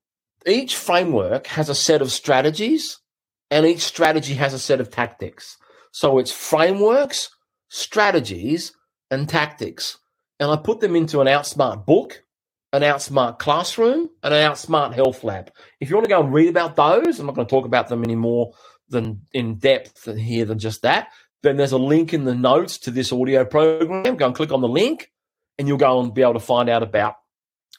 each 0.46 0.76
framework 0.76 1.48
has 1.48 1.68
a 1.68 1.74
set 1.74 2.00
of 2.00 2.12
strategies, 2.12 2.98
and 3.50 3.66
each 3.66 3.82
strategy 3.82 4.34
has 4.34 4.54
a 4.54 4.58
set 4.58 4.80
of 4.80 4.90
tactics. 4.90 5.56
So 5.92 6.18
it's 6.18 6.32
frameworks, 6.32 7.30
strategies, 7.68 8.72
and 9.10 9.28
tactics. 9.28 9.98
And 10.38 10.50
I 10.50 10.56
put 10.56 10.80
them 10.80 10.96
into 10.96 11.20
an 11.20 11.26
Outsmart 11.26 11.86
book, 11.86 12.22
an 12.72 12.82
Outsmart 12.82 13.38
classroom, 13.38 14.10
and 14.22 14.34
an 14.34 14.50
Outsmart 14.50 14.94
health 14.94 15.24
lab. 15.24 15.50
If 15.80 15.88
you 15.88 15.96
want 15.96 16.04
to 16.04 16.10
go 16.10 16.22
and 16.22 16.32
read 16.32 16.48
about 16.48 16.76
those, 16.76 17.18
I'm 17.18 17.26
not 17.26 17.34
going 17.34 17.46
to 17.46 17.50
talk 17.50 17.64
about 17.64 17.88
them 17.88 18.04
any 18.04 18.16
more 18.16 18.52
than 18.88 19.22
in 19.32 19.56
depth 19.56 20.04
here 20.16 20.44
than 20.44 20.58
just 20.58 20.82
that. 20.82 21.08
Then 21.46 21.58
there's 21.58 21.70
a 21.70 21.78
link 21.78 22.12
in 22.12 22.24
the 22.24 22.34
notes 22.34 22.76
to 22.78 22.90
this 22.90 23.12
audio 23.12 23.44
program. 23.44 24.16
Go 24.16 24.26
and 24.26 24.34
click 24.34 24.50
on 24.50 24.62
the 24.62 24.66
link, 24.66 25.12
and 25.56 25.68
you'll 25.68 25.78
go 25.78 26.00
and 26.00 26.12
be 26.12 26.22
able 26.22 26.32
to 26.32 26.40
find 26.40 26.68
out 26.68 26.82
about 26.82 27.14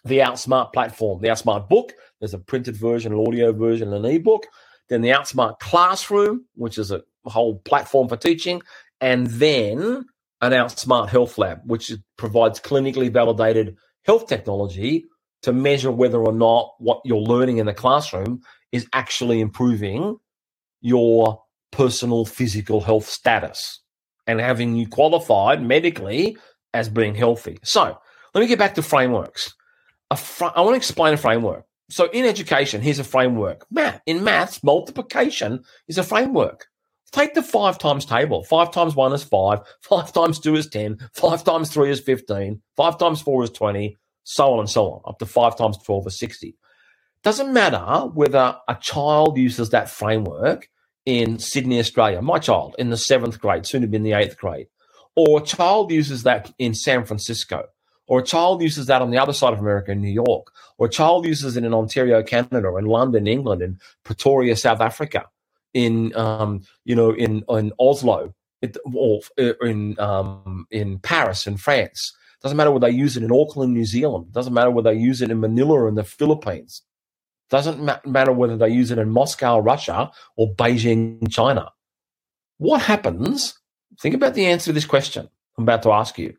the 0.06 0.20
Outsmart 0.20 0.72
platform, 0.72 1.20
the 1.22 1.28
Outsmart 1.28 1.68
book. 1.68 1.92
There's 2.22 2.34
a 2.34 2.40
printed 2.40 2.78
version, 2.78 3.12
an 3.12 3.20
audio 3.20 3.52
version, 3.52 3.92
and 3.92 4.06
an 4.06 4.10
ebook. 4.10 4.46
Then 4.88 5.02
the 5.02 5.10
Outsmart 5.10 5.60
classroom, 5.60 6.46
which 6.56 6.78
is 6.78 6.92
a 6.92 7.02
whole 7.26 7.60
platform 7.60 8.08
for 8.08 8.16
teaching, 8.16 8.62
and 9.02 9.28
then 9.28 10.06
an 10.40 10.52
Outsmart 10.54 11.10
Health 11.10 11.38
Lab, 11.38 11.60
which 11.66 11.92
provides 12.18 12.62
clinically 12.62 13.12
validated 13.12 13.76
health 14.06 14.28
technology 14.28 15.08
to 15.42 15.52
measure 15.52 15.92
whether 15.92 16.22
or 16.22 16.32
not 16.32 16.72
what 16.80 17.02
you're 17.04 17.18
learning 17.18 17.58
in 17.58 17.66
the 17.66 17.74
classroom 17.74 18.40
is 18.72 18.88
actually 18.94 19.42
improving 19.42 20.16
your 20.80 21.44
personal 21.72 22.26
physical 22.26 22.82
health 22.82 23.08
status 23.08 23.82
and 24.26 24.40
having 24.40 24.76
you 24.76 24.88
qualified 24.88 25.62
medically 25.62 26.38
as 26.74 26.90
being 26.90 27.16
healthy. 27.16 27.58
So 27.64 27.98
let 28.34 28.42
me 28.42 28.48
get 28.48 28.60
back 28.60 28.76
to 28.76 28.84
frameworks. 28.84 29.54
Fr- 30.16 30.46
I 30.56 30.62
want 30.62 30.74
to 30.74 30.78
explain 30.78 31.14
a 31.14 31.18
framework. 31.18 31.66
So 31.90 32.10
in 32.12 32.26
education, 32.26 32.82
here's 32.82 33.00
a 33.00 33.04
framework. 33.04 33.66
Math 33.72 34.02
in 34.06 34.24
maths, 34.24 34.64
multiplication 34.64 35.64
is 35.88 35.98
a 35.98 36.04
framework. 36.04 36.68
Take 37.14 37.34
the 37.34 37.42
five 37.42 37.78
times 37.78 38.06
table. 38.06 38.44
Five 38.44 38.72
times 38.72 38.96
one 38.96 39.14
is 39.14 39.24
five. 39.24 39.62
Five 39.82 40.12
times 40.12 40.40
two 40.40 40.56
is 40.56 40.68
10. 40.68 40.98
Five 41.14 41.46
times 41.46 41.72
three 41.72 41.90
is 41.90 42.02
15. 42.02 42.62
Five 42.76 42.98
times 42.98 43.22
four 43.22 43.44
is 43.44 43.50
20. 43.52 43.98
So 44.24 44.54
on 44.54 44.60
and 44.60 44.70
so 44.70 44.92
on. 44.92 45.02
Up 45.06 45.20
to 45.20 45.26
five 45.26 45.58
times 45.58 45.78
12 45.78 46.08
is 46.08 46.20
60. 46.20 46.58
Doesn't 47.24 47.54
matter 47.54 48.08
whether 48.14 48.58
a 48.68 48.76
child 48.76 49.38
uses 49.38 49.70
that 49.70 49.90
framework 49.90 50.68
in 51.08 51.40
Sydney, 51.40 51.80
Australia, 51.80 52.22
my 52.22 52.38
child 52.38 52.76
in 52.78 52.90
the 52.90 52.98
seventh 52.98 53.40
grade, 53.40 53.66
soon 53.66 53.82
to 53.82 53.88
be 53.88 53.96
in 53.96 54.04
the 54.04 54.12
eighth 54.12 54.38
grade, 54.38 54.68
or 55.16 55.40
a 55.40 55.44
child 55.44 55.90
uses 55.90 56.24
that 56.24 56.54
in 56.60 56.74
San 56.74 57.06
Francisco, 57.06 57.64
or 58.08 58.20
a 58.20 58.24
child 58.24 58.62
uses 58.62 58.88
that 58.88 59.02
on 59.02 59.10
the 59.10 59.18
other 59.18 59.32
side 59.32 59.54
of 59.54 59.60
America 59.60 59.94
in 59.94 60.02
New 60.02 60.12
York, 60.12 60.52
or 60.78 60.88
a 60.88 60.90
child 60.90 61.26
uses 61.26 61.56
it 61.56 61.64
in 61.64 61.74
Ontario, 61.74 62.22
Canada, 62.22 62.68
or 62.68 62.78
in 62.78 62.86
London, 62.86 63.26
England, 63.26 63.62
in 63.62 63.80
Pretoria, 64.04 64.58
South 64.58 64.82
Africa 64.82 65.24
in 65.74 66.14
um, 66.18 66.62
you 66.84 66.96
know 66.96 67.12
in 67.14 67.44
in 67.48 67.72
Oslo 67.80 68.34
or 68.94 69.22
in 69.62 69.98
um, 70.00 70.68
in 70.72 71.00
Paris 71.00 71.48
in 71.48 71.56
France. 71.56 72.14
Doesn't 72.42 72.58
matter 72.58 72.72
whether 72.72 72.88
they 72.88 72.96
use 72.96 73.16
it 73.16 73.24
in 73.24 73.32
Auckland, 73.32 73.74
New 73.74 73.86
Zealand. 73.86 74.34
Doesn't 74.34 74.54
matter 74.54 74.72
whether 74.72 74.92
they 74.92 75.00
use 75.00 75.22
it 75.22 75.32
in 75.32 75.40
Manila 75.40 75.74
or 75.74 75.88
in 75.88 75.96
the 75.96 76.04
Philippines. 76.04 76.82
Doesn't 77.50 77.82
ma- 77.82 78.00
matter 78.06 78.32
whether 78.32 78.58
they 78.58 78.70
use 78.70 78.92
it 78.92 78.98
in 78.98 79.10
Moscow, 79.10 79.60
Russia, 79.60 80.12
or 80.36 80.54
Beijing, 80.56 81.32
China. 81.32 81.72
What 82.58 82.82
happens? 82.82 83.58
Think 84.02 84.16
about 84.16 84.34
the 84.34 84.46
answer 84.46 84.66
to 84.66 84.74
this 84.74 84.86
question 84.86 85.30
I'm 85.58 85.64
about 85.64 85.84
to 85.84 85.92
ask 85.92 86.18
you. 86.18 86.36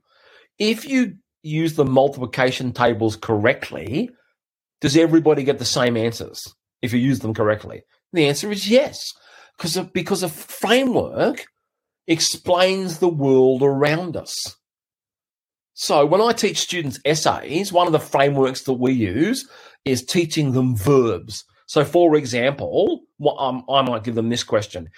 If 0.59 0.85
you 0.88 1.14
use 1.42 1.75
the 1.75 1.85
multiplication 1.85 2.73
tables 2.73 3.16
correctly, 3.16 4.11
does 4.81 4.97
everybody 4.97 5.44
get 5.44 5.59
the 5.59 5.64
same 5.64 5.97
answers 5.97 6.55
if 6.83 6.92
you 6.92 6.99
use 6.99 7.21
them 7.21 7.35
correctly? 7.35 7.83
The 8.12 8.27
answer 8.27 8.51
is 8.51 8.68
yes, 8.68 9.12
because 9.57 9.77
because 9.92 10.23
a 10.23 10.29
framework 10.29 11.47
explains 12.07 12.99
the 12.99 13.09
world 13.09 13.62
around 13.62 14.16
us. 14.16 14.57
So 15.81 16.05
when 16.05 16.21
I 16.21 16.33
teach 16.33 16.59
students 16.59 16.99
essays, 17.05 17.73
one 17.73 17.87
of 17.87 17.93
the 17.93 18.01
frameworks 18.01 18.62
that 18.62 18.73
we 18.73 18.93
use 18.95 19.49
is 19.85 20.05
teaching 20.05 20.51
them 20.51 20.75
verbs. 20.75 21.45
So, 21.67 21.85
for 21.85 22.17
example, 22.17 23.03
um, 23.38 23.62
I 23.71 23.83
might 23.83 24.03
give 24.03 24.17
them 24.17 24.29
this 24.29 24.43
question: 24.43 24.91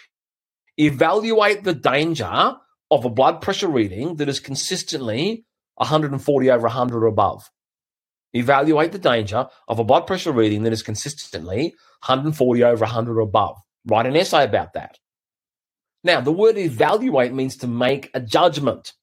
Evaluate 0.78 1.64
the 1.64 1.74
danger 1.74 2.54
of 2.90 3.04
a 3.04 3.10
blood 3.10 3.42
pressure 3.42 3.68
reading 3.68 4.16
that 4.16 4.30
is 4.30 4.40
consistently 4.40 5.44
140 5.74 6.50
over 6.50 6.62
100 6.62 7.02
or 7.02 7.06
above. 7.08 7.50
Evaluate 8.32 8.92
the 8.92 8.98
danger 8.98 9.48
of 9.68 9.78
a 9.78 9.84
blood 9.84 10.06
pressure 10.06 10.32
reading 10.32 10.62
that 10.62 10.72
is 10.72 10.82
consistently 10.82 11.74
140 12.06 12.64
over 12.64 12.86
100 12.86 13.18
or 13.18 13.20
above. 13.20 13.58
Write 13.84 14.06
an 14.06 14.16
essay 14.16 14.44
about 14.44 14.72
that. 14.72 14.98
Now, 16.02 16.22
the 16.22 16.32
word 16.32 16.56
evaluate 16.56 17.34
means 17.34 17.58
to 17.58 17.66
make 17.66 18.10
a 18.14 18.20
judgment. 18.20 18.94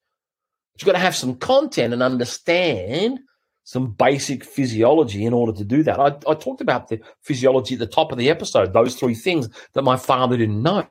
You've 0.80 0.86
got 0.86 0.94
to 0.94 1.00
have 1.00 1.16
some 1.16 1.36
content 1.36 1.94
and 1.94 2.04
understand 2.04 3.20
some 3.63 3.92
basic 3.92 4.46
physiology 4.46 5.26
in 5.26 5.34
order 5.34 5.52
to 5.52 5.66
do 5.66 5.84
that. 5.84 6.00
I, 6.00 6.08
I 6.30 6.36
talked 6.36 6.62
about 6.62 6.88
the 6.88 7.02
physiology 7.22 7.76
at 7.76 7.80
the 7.80 7.88
top 7.88 8.12
of 8.12 8.18
the 8.18 8.30
episode, 8.30 8.72
those 8.72 8.96
three 8.96 9.16
things 9.16 9.50
that 9.74 9.82
my 9.82 9.98
father 9.98 10.38
didn't 10.38 10.62
know. 10.62 10.88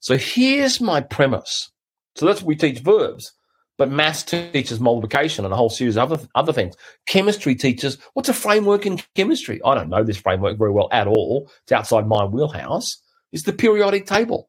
So 0.00 0.16
here's 0.16 0.80
my 0.80 1.00
premise. 1.00 1.70
So 2.16 2.26
that's 2.26 2.42
what 2.42 2.48
we 2.48 2.56
teach 2.56 2.80
verbs. 2.80 3.32
But 3.78 3.90
maths 3.90 4.22
teaches 4.22 4.80
multiplication 4.80 5.44
and 5.44 5.52
a 5.52 5.56
whole 5.56 5.68
series 5.68 5.96
of 5.96 6.12
other, 6.12 6.26
other 6.34 6.52
things. 6.52 6.74
Chemistry 7.06 7.54
teaches 7.54 7.98
what's 8.14 8.28
a 8.28 8.34
framework 8.34 8.86
in 8.86 9.00
chemistry? 9.14 9.60
I 9.64 9.74
don't 9.74 9.90
know 9.90 10.02
this 10.02 10.16
framework 10.16 10.58
very 10.58 10.72
well 10.72 10.88
at 10.92 11.06
all. 11.06 11.50
It's 11.62 11.72
outside 11.72 12.06
my 12.06 12.24
wheelhouse. 12.24 13.02
It's 13.32 13.44
the 13.44 13.52
periodic 13.52 14.06
table 14.06 14.48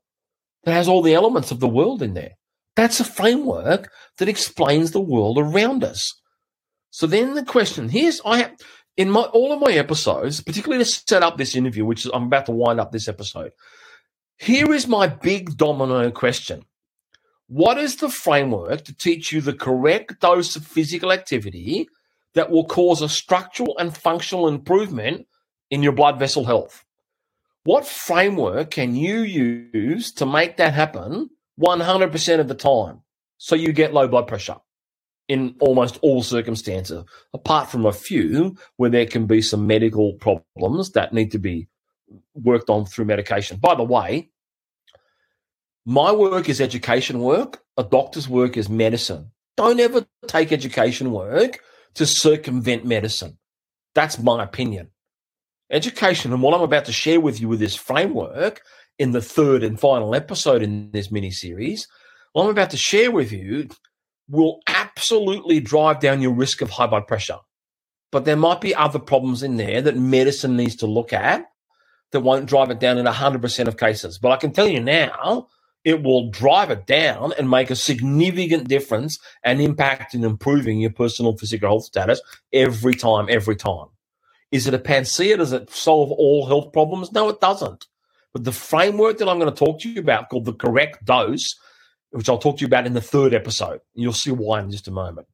that 0.63 0.73
has 0.73 0.87
all 0.87 1.01
the 1.01 1.13
elements 1.13 1.51
of 1.51 1.59
the 1.59 1.67
world 1.67 2.01
in 2.01 2.13
there. 2.13 2.31
That's 2.77 2.99
a 2.99 3.03
framework 3.03 3.91
that 4.19 4.29
explains 4.29 4.91
the 4.91 5.01
world 5.01 5.39
around 5.39 5.83
us. 5.83 6.13
So 6.91 7.07
then 7.07 7.33
the 7.33 7.43
question 7.43 7.89
here's 7.89 8.21
I 8.23 8.37
have 8.37 8.55
in 8.95 9.09
my 9.09 9.21
all 9.21 9.51
of 9.51 9.59
my 9.59 9.73
episodes, 9.73 10.41
particularly 10.41 10.83
to 10.83 10.89
set 10.89 11.23
up 11.23 11.37
this 11.37 11.55
interview, 11.55 11.85
which 11.85 12.05
is, 12.05 12.11
I'm 12.13 12.25
about 12.25 12.45
to 12.45 12.51
wind 12.51 12.79
up 12.79 12.91
this 12.91 13.07
episode. 13.07 13.51
Here 14.37 14.71
is 14.71 14.87
my 14.87 15.07
big 15.07 15.57
domino 15.57 16.11
question. 16.11 16.65
What 17.47 17.79
is 17.79 17.95
the 17.95 18.09
framework 18.09 18.83
to 18.85 18.95
teach 18.95 19.31
you 19.31 19.41
the 19.41 19.53
correct 19.53 20.19
dose 20.19 20.55
of 20.55 20.67
physical 20.67 21.11
activity 21.11 21.89
that 22.35 22.51
will 22.51 22.65
cause 22.65 23.01
a 23.01 23.09
structural 23.09 23.75
and 23.79 23.97
functional 23.97 24.47
improvement 24.47 25.25
in 25.71 25.81
your 25.81 25.93
blood 25.93 26.19
vessel 26.19 26.45
health? 26.45 26.85
What 27.63 27.87
framework 27.87 28.69
can 28.69 28.95
you 28.95 29.21
use 29.21 30.11
to 30.13 30.27
make 30.27 30.57
that 30.57 30.75
happen 30.75 31.31
100% 31.59 32.39
of 32.39 32.47
the 32.47 32.55
time 32.55 33.01
so 33.37 33.55
you 33.55 33.73
get 33.73 33.93
low 33.93 34.07
blood 34.07 34.27
pressure 34.27 34.57
in 35.27 35.55
almost 35.59 35.99
all 36.01 36.23
circumstances, 36.23 37.03
apart 37.33 37.69
from 37.69 37.85
a 37.85 37.91
few 37.91 38.55
where 38.77 38.89
there 38.89 39.05
can 39.05 39.25
be 39.25 39.41
some 39.41 39.67
medical 39.67 40.13
problems 40.13 40.91
that 40.91 41.13
need 41.13 41.31
to 41.31 41.39
be 41.39 41.67
worked 42.33 42.69
on 42.69 42.85
through 42.85 43.05
medication? 43.05 43.57
By 43.57 43.75
the 43.75 43.83
way, 43.83 44.29
my 45.85 46.11
work 46.11 46.49
is 46.49 46.61
education 46.61 47.19
work. 47.19 47.61
A 47.77 47.83
doctor's 47.83 48.27
work 48.27 48.57
is 48.57 48.69
medicine. 48.69 49.31
Don't 49.55 49.79
ever 49.79 50.05
take 50.27 50.51
education 50.51 51.11
work 51.11 51.59
to 51.95 52.05
circumvent 52.05 52.85
medicine. 52.85 53.37
That's 53.95 54.19
my 54.19 54.43
opinion. 54.43 54.89
Education 55.69 56.31
and 56.31 56.41
what 56.41 56.53
I'm 56.53 56.61
about 56.61 56.85
to 56.85 56.93
share 56.93 57.19
with 57.19 57.41
you 57.41 57.47
with 57.47 57.59
this 57.59 57.75
framework 57.75 58.61
in 58.99 59.11
the 59.11 59.21
third 59.21 59.63
and 59.63 59.79
final 59.79 60.15
episode 60.15 60.61
in 60.61 60.91
this 60.91 61.11
mini 61.11 61.31
series, 61.31 61.87
what 62.33 62.43
I'm 62.43 62.49
about 62.49 62.71
to 62.71 62.77
share 62.77 63.11
with 63.11 63.31
you 63.31 63.69
will 64.29 64.59
absolutely 64.67 65.59
drive 65.59 65.99
down 65.99 66.21
your 66.21 66.33
risk 66.33 66.61
of 66.61 66.69
high 66.69 66.87
blood 66.87 67.07
pressure. 67.07 67.37
But 68.11 68.25
there 68.25 68.35
might 68.35 68.61
be 68.61 68.75
other 68.75 68.99
problems 68.99 69.43
in 69.43 69.57
there 69.57 69.81
that 69.81 69.97
medicine 69.97 70.55
needs 70.55 70.75
to 70.77 70.87
look 70.87 71.13
at 71.13 71.45
that 72.11 72.21
won't 72.21 72.47
drive 72.47 72.69
it 72.69 72.79
down 72.79 72.97
in 72.97 73.05
100% 73.05 73.67
of 73.67 73.77
cases. 73.77 74.17
But 74.17 74.31
I 74.31 74.37
can 74.37 74.51
tell 74.51 74.67
you 74.67 74.79
now, 74.79 75.47
it 75.83 76.03
will 76.03 76.29
drive 76.29 76.69
it 76.71 76.85
down 76.85 77.33
and 77.37 77.49
make 77.49 77.69
a 77.69 77.75
significant 77.75 78.67
difference 78.67 79.19
and 79.43 79.61
impact 79.61 80.15
in 80.15 80.23
improving 80.23 80.79
your 80.79 80.91
personal 80.91 81.37
physical 81.37 81.69
health 81.69 81.83
status 81.85 82.21
every 82.51 82.93
time, 82.93 83.27
every 83.29 83.55
time. 83.55 83.87
Is 84.51 84.67
it 84.67 84.73
a 84.73 84.79
panacea? 84.79 85.37
Does 85.37 85.53
it 85.53 85.69
solve 85.69 86.11
all 86.11 86.45
health 86.45 86.71
problems? 86.71 87.11
No, 87.11 87.29
it 87.29 87.41
doesn't. 87.41 87.85
But 88.37 88.43
the 88.43 88.51
framework 88.51 89.17
that 89.17 89.27
I'm 89.27 89.39
going 89.39 89.51
to 89.51 89.65
talk 89.65 89.79
to 89.79 89.89
you 89.89 89.99
about, 89.99 90.29
called 90.29 90.45
the 90.45 90.53
correct 90.53 91.03
dose, 91.03 91.55
which 92.11 92.29
I'll 92.29 92.37
talk 92.37 92.57
to 92.57 92.61
you 92.61 92.67
about 92.67 92.85
in 92.85 92.93
the 92.93 93.01
third 93.01 93.33
episode, 93.33 93.79
you'll 93.95 94.13
see 94.13 94.29
why 94.29 94.59
in 94.59 94.69
just 94.69 94.87
a 94.87 94.91
moment. 94.91 95.25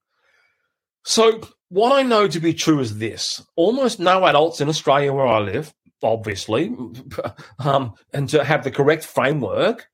So, 1.04 1.42
what 1.68 1.92
I 1.92 2.04
know 2.04 2.30
to 2.30 2.40
be 2.40 2.54
true 2.54 2.80
is 2.80 3.00
this 3.00 3.46
almost 3.58 4.00
no 4.00 4.26
adults 4.26 4.62
in 4.62 4.70
Australia 4.70 5.12
where 5.12 5.28
I 5.28 5.40
live, 5.40 5.74
obviously, 6.02 6.74
um, 7.60 7.96
and 8.14 8.30
to 8.30 8.42
have 8.42 8.64
the 8.64 8.72
correct 8.72 9.04
framework 9.04 9.90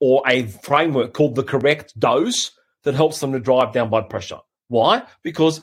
or 0.00 0.22
a 0.26 0.46
framework 0.46 1.12
called 1.12 1.34
the 1.34 1.44
correct 1.44 1.92
dose 2.00 2.52
that 2.84 2.94
helps 2.94 3.20
them 3.20 3.32
to 3.32 3.40
drive 3.40 3.74
down 3.74 3.90
blood 3.90 4.08
pressure. 4.08 4.38
Why? 4.68 5.02
Because 5.22 5.60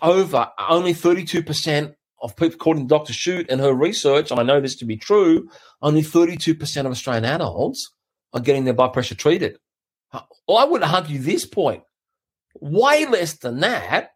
over 0.00 0.52
only 0.70 0.94
32% 0.94 1.96
of 2.22 2.36
people, 2.36 2.54
according 2.54 2.84
to 2.84 2.88
Dr. 2.88 3.12
Schutte 3.12 3.50
and 3.50 3.60
her 3.60 3.72
research, 3.72 4.30
and 4.30 4.40
I 4.40 4.42
know 4.42 4.60
this 4.60 4.76
to 4.76 4.84
be 4.84 4.96
true, 4.96 5.48
only 5.82 6.02
32% 6.02 6.80
of 6.80 6.92
Australian 6.92 7.24
adults 7.24 7.92
are 8.32 8.40
getting 8.40 8.64
their 8.64 8.74
blood 8.74 8.92
pressure 8.92 9.14
treated. 9.14 9.58
I 10.12 10.64
would 10.64 10.82
argue 10.82 11.18
this 11.18 11.44
point. 11.44 11.82
Way 12.60 13.06
less 13.06 13.34
than 13.34 13.60
that 13.60 14.10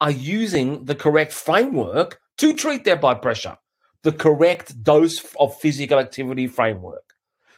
are 0.00 0.10
using 0.10 0.84
the 0.84 0.94
correct 0.94 1.32
framework 1.32 2.20
to 2.38 2.54
treat 2.54 2.84
their 2.84 2.96
blood 2.96 3.22
pressure, 3.22 3.56
the 4.02 4.12
correct 4.12 4.82
dose 4.82 5.24
of 5.38 5.58
physical 5.58 5.98
activity 5.98 6.46
framework. 6.46 7.02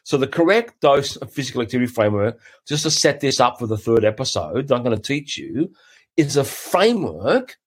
So, 0.04 0.16
the 0.16 0.26
correct 0.26 0.80
dose 0.80 1.16
of 1.16 1.30
physical 1.32 1.60
activity 1.60 1.90
framework, 1.92 2.40
just 2.66 2.84
to 2.84 2.90
set 2.90 3.20
this 3.20 3.40
up 3.40 3.58
for 3.58 3.66
the 3.66 3.76
third 3.76 4.04
episode, 4.04 4.72
I'm 4.72 4.82
going 4.82 4.96
to 4.96 5.02
teach 5.02 5.36
you, 5.36 5.72
is 6.16 6.36
a 6.36 6.44
framework 6.44 7.58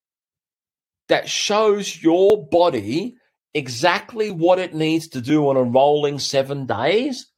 that 1.11 1.27
shows 1.27 2.01
your 2.01 2.47
body 2.49 3.17
exactly 3.53 4.31
what 4.31 4.59
it 4.59 4.73
needs 4.73 5.09
to 5.09 5.19
do 5.19 5.49
on 5.49 5.57
a 5.57 5.63
rolling 5.63 6.19
seven 6.19 6.65
days 6.65 7.29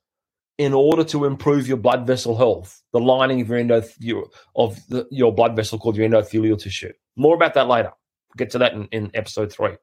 in 0.59 0.75
order 0.75 1.03
to 1.03 1.25
improve 1.25 1.67
your 1.67 1.77
blood 1.77 2.05
vessel 2.05 2.37
health, 2.37 2.83
the 2.91 2.99
lining 2.99 3.41
of 3.41 3.49
your 3.49 3.57
endoth- 3.57 4.29
of 4.55 4.79
the, 4.89 5.07
your 5.09 5.33
blood 5.33 5.55
vessel 5.55 5.79
called 5.79 5.97
your 5.97 6.07
endothelial 6.07 6.61
tissue. 6.61 6.93
More 7.15 7.33
about 7.35 7.55
that 7.55 7.67
later. 7.67 7.89
We'll 8.29 8.37
get 8.37 8.51
to 8.51 8.59
that 8.59 8.73
in, 8.73 8.87
in 8.91 9.09
episode 9.15 9.51
three 9.51 9.75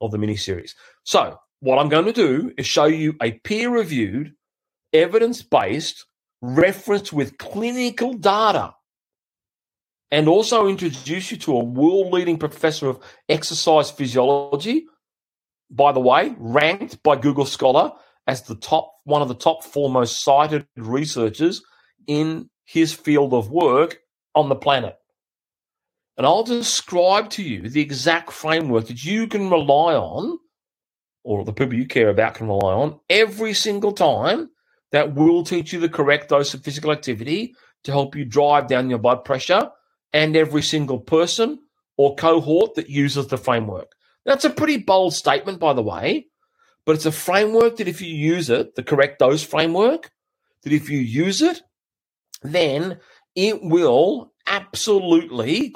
of 0.00 0.12
the 0.12 0.18
mini 0.18 0.36
series. 0.36 0.76
So, 1.02 1.36
what 1.58 1.80
I'm 1.80 1.88
going 1.88 2.04
to 2.04 2.12
do 2.12 2.52
is 2.56 2.66
show 2.66 2.84
you 2.84 3.14
a 3.20 3.32
peer 3.32 3.70
reviewed, 3.70 4.34
evidence 4.92 5.42
based 5.42 6.06
reference 6.40 7.12
with 7.12 7.38
clinical 7.38 8.14
data 8.14 8.74
and 10.12 10.28
also 10.28 10.68
introduce 10.68 11.30
you 11.30 11.38
to 11.38 11.56
a 11.56 11.64
world 11.64 12.12
leading 12.12 12.36
professor 12.36 12.86
of 12.86 13.00
exercise 13.30 13.90
physiology. 13.90 14.84
By 15.70 15.92
the 15.92 16.00
way, 16.00 16.34
ranked 16.38 17.02
by 17.02 17.16
Google 17.16 17.46
Scholar 17.46 17.92
as 18.26 18.42
the 18.42 18.54
top 18.54 18.92
one 19.04 19.22
of 19.22 19.28
the 19.28 19.34
top 19.34 19.64
four 19.64 19.90
most 19.90 20.22
cited 20.22 20.66
researchers 20.76 21.62
in 22.06 22.50
his 22.66 22.92
field 22.92 23.32
of 23.32 23.50
work 23.50 24.00
on 24.34 24.50
the 24.50 24.54
planet. 24.54 24.96
And 26.18 26.26
I'll 26.26 26.44
describe 26.44 27.30
to 27.30 27.42
you 27.42 27.70
the 27.70 27.80
exact 27.80 28.32
framework 28.32 28.88
that 28.88 29.02
you 29.02 29.26
can 29.26 29.48
rely 29.48 29.94
on, 29.94 30.38
or 31.24 31.42
the 31.42 31.54
people 31.54 31.74
you 31.74 31.86
care 31.86 32.10
about 32.10 32.34
can 32.34 32.48
rely 32.48 32.74
on, 32.74 33.00
every 33.08 33.54
single 33.54 33.92
time 33.92 34.50
that 34.92 35.14
will 35.14 35.42
teach 35.42 35.72
you 35.72 35.80
the 35.80 35.88
correct 35.88 36.28
dose 36.28 36.52
of 36.52 36.62
physical 36.62 36.92
activity 36.92 37.54
to 37.84 37.92
help 37.92 38.14
you 38.14 38.26
drive 38.26 38.66
down 38.68 38.90
your 38.90 38.98
blood 38.98 39.24
pressure 39.24 39.70
and 40.12 40.36
every 40.36 40.62
single 40.62 41.00
person 41.00 41.58
or 41.96 42.14
cohort 42.16 42.74
that 42.74 42.88
uses 42.88 43.26
the 43.28 43.38
framework. 43.38 43.92
That's 44.24 44.44
a 44.44 44.50
pretty 44.50 44.78
bold 44.78 45.14
statement, 45.14 45.58
by 45.58 45.72
the 45.72 45.82
way, 45.82 46.26
but 46.86 46.94
it's 46.96 47.06
a 47.06 47.12
framework 47.12 47.76
that 47.76 47.88
if 47.88 48.00
you 48.00 48.14
use 48.14 48.50
it, 48.50 48.74
the 48.74 48.82
correct 48.82 49.18
dose 49.18 49.42
framework, 49.42 50.10
that 50.62 50.72
if 50.72 50.88
you 50.88 50.98
use 50.98 51.42
it, 51.42 51.60
then 52.42 52.98
it 53.34 53.62
will 53.62 54.32
absolutely 54.46 55.74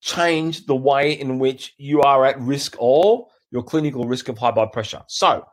change 0.00 0.66
the 0.66 0.76
way 0.76 1.12
in 1.12 1.38
which 1.38 1.74
you 1.78 2.02
are 2.02 2.24
at 2.26 2.40
risk 2.40 2.76
or 2.78 3.26
your 3.50 3.62
clinical 3.62 4.04
risk 4.04 4.28
of 4.28 4.38
high 4.38 4.50
blood 4.50 4.72
pressure. 4.72 5.02
So, 5.08 5.44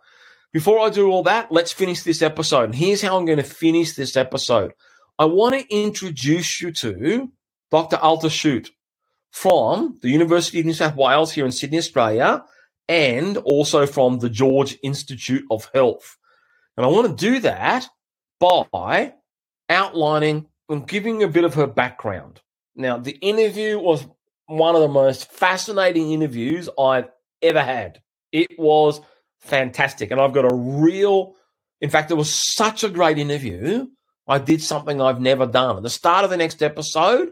before 0.52 0.80
I 0.80 0.90
do 0.90 1.10
all 1.10 1.24
that, 1.24 1.52
let's 1.52 1.72
finish 1.72 2.04
this 2.04 2.22
episode. 2.22 2.66
And 2.66 2.76
here's 2.76 3.02
how 3.02 3.18
I'm 3.18 3.26
going 3.26 3.38
to 3.38 3.44
finish 3.44 3.94
this 3.94 4.18
episode. 4.18 4.74
I 5.18 5.26
want 5.26 5.54
to 5.54 5.74
introduce 5.74 6.60
you 6.60 6.74
to 6.74 7.32
Dr. 7.72 7.98
Alta 7.98 8.28
Schutte 8.28 8.70
from 9.32 9.98
the 10.02 10.10
University 10.10 10.60
of 10.60 10.66
New 10.66 10.74
South 10.74 10.96
Wales 10.96 11.32
here 11.32 11.46
in 11.46 11.52
Sydney, 11.52 11.78
Australia, 11.78 12.44
and 12.88 13.38
also 13.38 13.86
from 13.86 14.20
the 14.20 14.30
George 14.30 14.78
Institute 14.84 15.46
of 15.50 15.70
Health. 15.74 16.18
And 16.76 16.86
I 16.86 16.90
want 16.90 17.18
to 17.18 17.26
do 17.26 17.40
that 17.40 17.88
by 18.40 19.14
outlining 19.70 20.48
and 20.68 20.88
giving 20.88 21.24
a 21.24 21.28
bit 21.28 21.44
of 21.44 21.54
her 21.54 21.68
background. 21.68 22.42
Now, 22.76 22.98
the 22.98 23.12
interview 23.12 23.80
was 23.80 24.06
one 24.48 24.76
of 24.76 24.82
the 24.82 24.88
most 24.88 25.32
fascinating 25.32 26.12
interviews 26.12 26.70
I've 26.78 27.10
ever 27.42 27.62
had. 27.62 28.02
It 28.32 28.58
was 28.58 29.02
fantastic. 29.40 30.12
And 30.12 30.20
I've 30.20 30.34
got 30.34 30.52
a 30.52 30.56
real, 30.56 31.36
in 31.80 31.90
fact, 31.90 32.12
it 32.12 32.16
was 32.16 32.34
such 32.56 32.84
a 32.84 32.90
great 32.90 33.18
interview. 33.18 33.88
I 34.28 34.40
did 34.40 34.62
something 34.62 35.02
I've 35.02 35.22
never 35.22 35.46
done. 35.46 35.78
At 35.78 35.84
the 35.84 35.90
start 35.90 36.24
of 36.24 36.30
the 36.30 36.38
next 36.38 36.64
episode, 36.64 37.32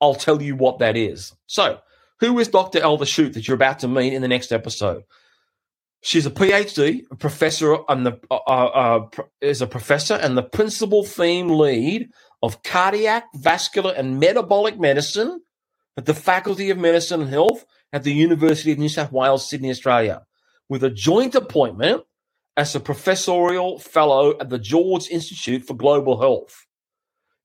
I'll 0.00 0.14
tell 0.14 0.40
you 0.40 0.56
what 0.56 0.78
that 0.78 0.96
is. 0.96 1.34
So, 1.46 1.80
who 2.20 2.38
is 2.38 2.48
Dr. 2.48 2.84
Alta 2.84 3.04
Schutte 3.04 3.34
that 3.34 3.48
you're 3.48 3.54
about 3.54 3.80
to 3.80 3.88
meet 3.88 4.12
in 4.12 4.22
the 4.22 4.28
next 4.28 4.52
episode? 4.52 5.04
She's 6.02 6.26
a 6.26 6.30
PhD, 6.30 7.02
a 7.10 7.16
professor, 7.16 7.76
and 7.88 8.06
the 8.06 8.18
uh, 8.30 8.36
uh, 8.46 9.08
uh 9.16 9.22
is 9.40 9.60
a 9.60 9.66
professor 9.66 10.14
and 10.14 10.36
the 10.36 10.42
principal 10.42 11.04
theme 11.04 11.48
lead 11.48 12.10
of 12.42 12.62
cardiac, 12.62 13.24
vascular, 13.34 13.92
and 13.92 14.18
metabolic 14.18 14.78
medicine 14.78 15.42
at 15.96 16.06
the 16.06 16.14
Faculty 16.14 16.70
of 16.70 16.78
Medicine 16.78 17.22
and 17.22 17.30
Health 17.30 17.66
at 17.92 18.02
the 18.02 18.14
University 18.14 18.72
of 18.72 18.78
New 18.78 18.88
South 18.88 19.12
Wales, 19.12 19.48
Sydney, 19.48 19.70
Australia, 19.70 20.22
with 20.68 20.82
a 20.82 20.90
joint 20.90 21.34
appointment 21.34 22.04
as 22.56 22.74
a 22.74 22.80
professorial 22.80 23.78
fellow 23.78 24.38
at 24.40 24.48
the 24.48 24.58
George 24.58 25.08
Institute 25.10 25.64
for 25.64 25.74
Global 25.74 26.20
Health 26.20 26.66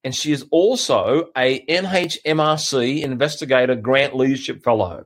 and 0.06 0.16
she 0.16 0.32
is 0.32 0.46
also 0.52 1.30
a 1.36 1.66
NHMRC 1.66 3.02
Investigator 3.02 3.76
Grant 3.76 4.16
Leadership 4.16 4.64
Fellow, 4.64 5.06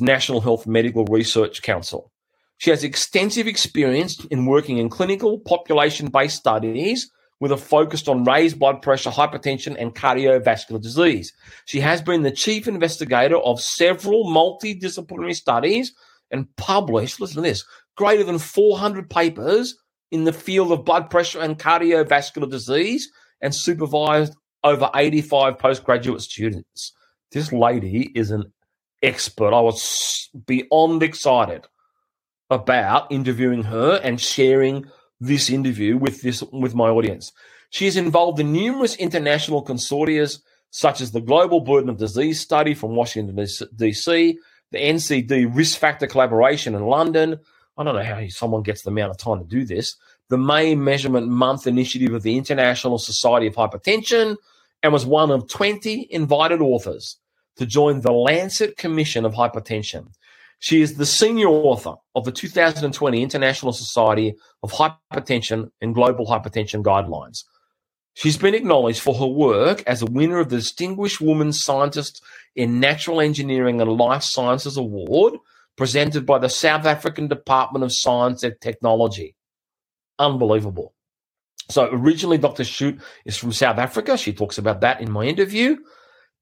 National 0.00 0.40
Health 0.40 0.66
Medical 0.66 1.04
Research 1.04 1.60
Council. 1.60 2.10
She 2.56 2.70
has 2.70 2.82
extensive 2.82 3.46
experience 3.46 4.24
in 4.30 4.46
working 4.46 4.78
in 4.78 4.88
clinical 4.88 5.38
population-based 5.40 6.38
studies 6.38 7.10
with 7.38 7.52
a 7.52 7.58
focus 7.58 8.08
on 8.08 8.24
raised 8.24 8.58
blood 8.58 8.80
pressure, 8.80 9.10
hypertension, 9.10 9.76
and 9.78 9.94
cardiovascular 9.94 10.80
disease. 10.80 11.34
She 11.66 11.80
has 11.80 12.00
been 12.00 12.22
the 12.22 12.32
chief 12.32 12.66
investigator 12.66 13.36
of 13.36 13.60
several 13.60 14.24
multidisciplinary 14.24 15.36
studies 15.36 15.92
and 16.30 16.48
published, 16.56 17.20
listen 17.20 17.36
to 17.36 17.42
this, 17.42 17.62
greater 17.94 18.24
than 18.24 18.38
400 18.38 19.10
papers 19.10 19.76
in 20.10 20.24
the 20.24 20.32
field 20.32 20.72
of 20.72 20.86
blood 20.86 21.10
pressure 21.10 21.40
and 21.40 21.58
cardiovascular 21.58 22.50
disease 22.50 23.12
and 23.40 23.54
supervised 23.54 24.34
over 24.64 24.90
85 24.94 25.58
postgraduate 25.58 26.20
students. 26.22 26.92
This 27.32 27.52
lady 27.52 28.10
is 28.14 28.30
an 28.30 28.52
expert. 29.02 29.52
I 29.52 29.60
was 29.60 30.28
beyond 30.46 31.02
excited 31.02 31.66
about 32.50 33.10
interviewing 33.12 33.64
her 33.64 34.00
and 34.02 34.20
sharing 34.20 34.86
this 35.20 35.50
interview 35.50 35.96
with 35.96 36.22
this 36.22 36.42
with 36.52 36.74
my 36.74 36.88
audience. 36.88 37.32
She 37.70 37.86
is 37.86 37.96
involved 37.96 38.40
in 38.40 38.52
numerous 38.52 38.94
international 38.96 39.64
consortia 39.64 40.38
such 40.70 41.00
as 41.00 41.12
the 41.12 41.20
Global 41.20 41.60
Burden 41.60 41.90
of 41.90 41.98
Disease 41.98 42.40
Study 42.40 42.74
from 42.74 42.94
Washington 42.94 43.36
DC, 43.36 44.36
the 44.70 44.78
NCD 44.78 45.54
Risk 45.54 45.78
Factor 45.78 46.06
Collaboration 46.06 46.74
in 46.74 46.84
London. 46.86 47.38
I 47.76 47.84
don't 47.84 47.94
know 47.94 48.02
how 48.02 48.26
someone 48.28 48.62
gets 48.62 48.82
the 48.82 48.90
amount 48.90 49.12
of 49.12 49.18
time 49.18 49.38
to 49.38 49.44
do 49.44 49.64
this 49.64 49.96
the 50.28 50.38
May 50.38 50.74
Measurement 50.74 51.28
Month 51.28 51.66
initiative 51.66 52.12
of 52.12 52.22
the 52.22 52.36
International 52.36 52.98
Society 52.98 53.46
of 53.46 53.54
Hypertension 53.54 54.36
and 54.82 54.92
was 54.92 55.06
one 55.06 55.30
of 55.30 55.48
20 55.48 56.08
invited 56.10 56.60
authors 56.60 57.18
to 57.56 57.66
join 57.66 58.00
the 58.00 58.12
Lancet 58.12 58.76
Commission 58.76 59.24
of 59.24 59.34
Hypertension. 59.34 60.08
She 60.60 60.82
is 60.82 60.96
the 60.96 61.06
senior 61.06 61.48
author 61.48 61.94
of 62.14 62.24
the 62.24 62.32
2020 62.32 63.22
International 63.22 63.72
Society 63.72 64.34
of 64.62 64.72
Hypertension 64.72 65.70
and 65.80 65.94
Global 65.94 66.26
Hypertension 66.26 66.82
Guidelines. 66.82 67.44
She's 68.14 68.36
been 68.36 68.54
acknowledged 68.54 69.00
for 69.00 69.14
her 69.14 69.26
work 69.26 69.82
as 69.86 70.02
a 70.02 70.06
winner 70.06 70.40
of 70.40 70.48
the 70.48 70.56
Distinguished 70.56 71.20
Woman 71.20 71.52
Scientist 71.52 72.22
in 72.56 72.80
Natural 72.80 73.20
Engineering 73.20 73.80
and 73.80 73.92
Life 73.92 74.24
Sciences 74.24 74.76
Award 74.76 75.34
presented 75.76 76.26
by 76.26 76.38
the 76.38 76.48
South 76.48 76.84
African 76.84 77.28
Department 77.28 77.84
of 77.84 77.92
Science 77.94 78.42
and 78.42 78.60
Technology 78.60 79.36
unbelievable. 80.18 80.94
So 81.70 81.88
originally, 81.92 82.38
Dr. 82.38 82.62
Schutte 82.62 83.00
is 83.24 83.36
from 83.36 83.52
South 83.52 83.78
Africa. 83.78 84.16
She 84.16 84.32
talks 84.32 84.58
about 84.58 84.80
that 84.80 85.00
in 85.00 85.10
my 85.10 85.24
interview. 85.24 85.76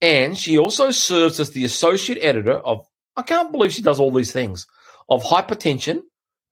And 0.01 0.37
she 0.37 0.59
also 0.59 0.91
serves 0.91 1.41
as 1.41 1.51
the 1.51 1.65
associate 1.65 2.19
editor 2.23 2.59
of, 2.59 2.87
I 3.17 3.23
can't 3.23 3.51
believe 3.51 3.73
she 3.73 3.83
does 3.83 3.99
all 3.99 4.13
these 4.13 4.33
things, 4.33 4.67
of 5.09 5.25
hypertension 5.25 6.03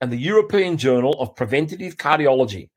and 0.00 0.10
the 0.10 0.16
European 0.16 0.76
Journal 0.76 1.12
of 1.20 1.36
Preventative 1.36 1.96
Cardiology, 1.96 2.70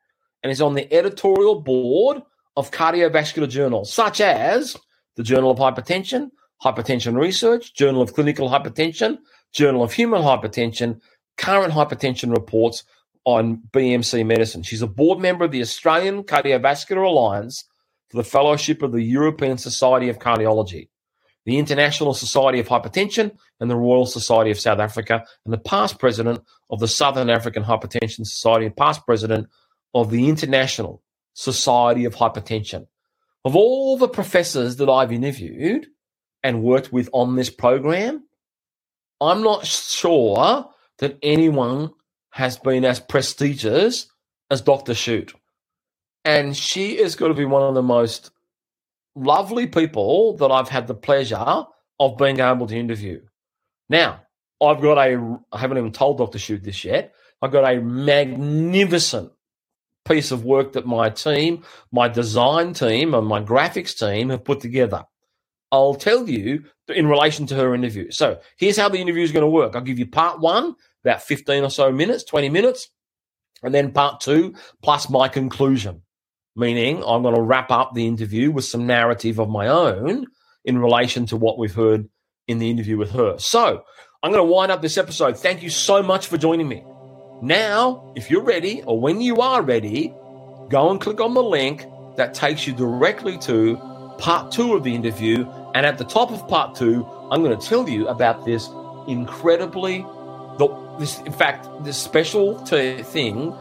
and 0.44 0.52
is 0.52 0.62
on 0.62 0.76
the 0.76 0.92
editorial 0.94 1.62
board 1.62 2.22
of 2.56 2.72
cardiovascular 2.72 3.50
journals 3.50 3.92
such 3.92 4.22
as 4.22 4.76
the 5.16 5.24
Journal 5.24 5.52
of 5.52 5.58
Hypertension, 5.58 6.30
Hypertension 6.64 7.20
Research, 7.20 7.74
Journal 7.74 8.02
of 8.02 8.14
Clinical 8.14 8.50
Hypertension, 8.50 9.18
Journal 9.54 9.84
of 9.84 9.94
Human 9.94 10.22
Hypertension, 10.22 11.00
Current 11.38 11.74
Hypertension 11.74 12.32
Reports 12.34 12.84
on 13.28 13.62
BMC 13.74 14.26
Medicine. 14.26 14.64
She's 14.64 14.82
a 14.82 14.88
board 14.88 15.20
member 15.20 15.44
of 15.44 15.52
the 15.52 15.60
Australian 15.60 16.24
Cardiovascular 16.24 17.06
Alliance 17.06 17.66
for 18.10 18.16
the 18.16 18.24
Fellowship 18.24 18.82
of 18.82 18.94
the 18.94 19.02
European 19.02 19.58
Society 19.58 20.08
of 20.08 20.18
Cardiology, 20.18 20.88
the 21.46 21.58
International 21.58 22.14
Society 22.14 22.62
of 22.62 22.70
Hypertension, 22.70 23.36
and 23.60 23.70
the 23.70 23.76
Royal 23.76 24.06
Society 24.06 24.50
of 24.50 24.58
South 24.58 24.80
Africa, 24.80 25.26
and 25.44 25.54
the 25.54 25.58
past 25.58 26.00
president 26.00 26.40
of 26.70 26.80
the 26.80 26.88
Southern 26.88 27.30
African 27.30 27.66
Hypertension 27.66 28.26
Society 28.26 28.66
and 28.66 28.78
past 28.78 29.06
president 29.06 29.48
of 29.94 30.10
the 30.10 30.30
International 30.30 31.04
Society 31.34 32.06
of 32.06 32.16
Hypertension. 32.16 32.88
Of 33.44 33.58
all 33.58 33.98
the 33.98 34.08
professors 34.08 34.78
that 34.78 34.90
I've 34.90 35.12
interviewed 35.12 35.88
and 36.44 36.64
worked 36.64 36.94
with 36.94 37.10
on 37.12 37.36
this 37.36 37.50
program, 37.50 38.24
I'm 39.20 39.44
not 39.44 39.66
sure 39.66 40.70
that 41.00 41.18
anyone 41.22 41.92
has 42.38 42.56
been 42.56 42.86
as 42.86 43.00
prestigious 43.00 44.06
as 44.52 44.62
Dr. 44.62 44.94
Schutte. 44.94 45.34
And 46.24 46.56
she 46.56 47.00
is 47.00 47.16
going 47.16 47.32
to 47.32 47.38
be 47.38 47.46
one 47.46 47.64
of 47.64 47.74
the 47.74 47.82
most 47.82 48.30
lovely 49.16 49.66
people 49.66 50.38
that 50.38 50.52
I've 50.52 50.70
had 50.70 50.86
the 50.86 50.94
pleasure 50.94 51.66
of 52.00 52.18
being 52.20 52.40
able 52.40 52.68
to 52.68 52.78
interview. 52.78 53.22
Now, 53.90 54.22
I've 54.62 54.82
got 54.82 55.00
a, 55.00 55.40
I 55.52 55.58
haven't 55.58 55.80
even 55.80 55.92
told 55.92 56.20
Dr. 56.20 56.38
Schutte 56.38 56.64
this 56.64 56.86
yet. 56.86 57.16
I've 57.42 57.52
got 57.52 57.72
a 57.72 57.82
magnificent 57.82 59.32
piece 60.08 60.30
of 60.30 60.46
work 60.46 60.74
that 60.74 60.86
my 60.86 61.10
team, 61.10 61.64
my 61.92 62.08
design 62.08 62.74
team, 62.74 63.16
and 63.16 63.26
my 63.26 63.42
graphics 63.42 63.98
team 63.98 64.30
have 64.30 64.44
put 64.44 64.60
together. 64.60 65.06
I'll 65.72 65.96
tell 65.96 66.30
you 66.30 66.66
in 66.88 67.08
relation 67.08 67.48
to 67.48 67.56
her 67.56 67.74
interview. 67.74 68.12
So 68.12 68.40
here's 68.58 68.78
how 68.78 68.90
the 68.90 69.00
interview 69.00 69.24
is 69.24 69.32
going 69.32 69.42
to 69.42 69.50
work. 69.50 69.76
I'll 69.76 69.82
give 69.82 69.98
you 69.98 70.06
part 70.06 70.40
one, 70.40 70.76
about 71.08 71.24
15 71.24 71.64
or 71.64 71.70
so 71.70 71.92
minutes, 71.92 72.24
20 72.26 72.50
minutes, 72.50 72.90
and 73.64 73.74
then 73.74 73.92
part 73.92 74.20
two, 74.22 74.54
plus 74.84 75.10
my 75.10 75.28
conclusion, 75.28 76.02
meaning 76.56 76.98
I'm 76.98 77.24
going 77.24 77.36
to 77.36 77.42
wrap 77.42 77.72
up 77.72 77.94
the 77.94 78.08
interview 78.08 78.52
with 78.52 78.66
some 78.66 78.86
narrative 78.86 79.40
of 79.40 79.50
my 79.50 79.68
own 79.68 80.28
in 80.66 80.78
relation 80.78 81.26
to 81.28 81.38
what 81.38 81.58
we've 81.58 81.74
heard 81.74 82.10
in 82.48 82.60
the 82.60 82.70
interview 82.70 82.98
with 82.98 83.12
her. 83.12 83.38
So 83.40 83.84
I'm 84.22 84.32
going 84.32 84.46
to 84.46 84.52
wind 84.52 84.72
up 84.72 84.82
this 84.82 84.98
episode. 84.98 85.38
Thank 85.38 85.64
you 85.64 85.70
so 85.70 86.04
much 86.04 86.28
for 86.28 86.38
joining 86.38 86.68
me. 86.68 86.84
Now, 87.42 88.14
if 88.16 88.30
you're 88.30 88.44
ready, 88.44 88.82
or 88.84 89.00
when 89.00 89.22
you 89.22 89.38
are 89.38 89.62
ready, 89.62 90.14
go 90.70 90.92
and 90.92 91.00
click 91.00 91.22
on 91.22 91.34
the 91.34 91.44
link 91.44 91.86
that 92.16 92.34
takes 92.34 92.66
you 92.68 92.74
directly 92.74 93.38
to 93.40 93.78
part 94.18 94.52
two 94.52 94.74
of 94.74 94.84
the 94.84 94.94
interview. 94.94 95.48
And 95.76 95.86
at 95.86 95.98
the 95.98 96.04
top 96.04 96.32
of 96.32 96.48
part 96.48 96.76
two, 96.76 97.06
I'm 97.32 97.44
going 97.44 97.58
to 97.58 97.68
tell 97.68 97.88
you 97.88 98.08
about 98.08 98.46
this 98.46 98.68
incredibly, 99.08 100.06
this 101.00 101.20
in 101.22 101.32
fact, 101.32 101.68
this 101.84 101.98
special 101.98 102.60
t- 102.64 103.04
thing 103.04 103.54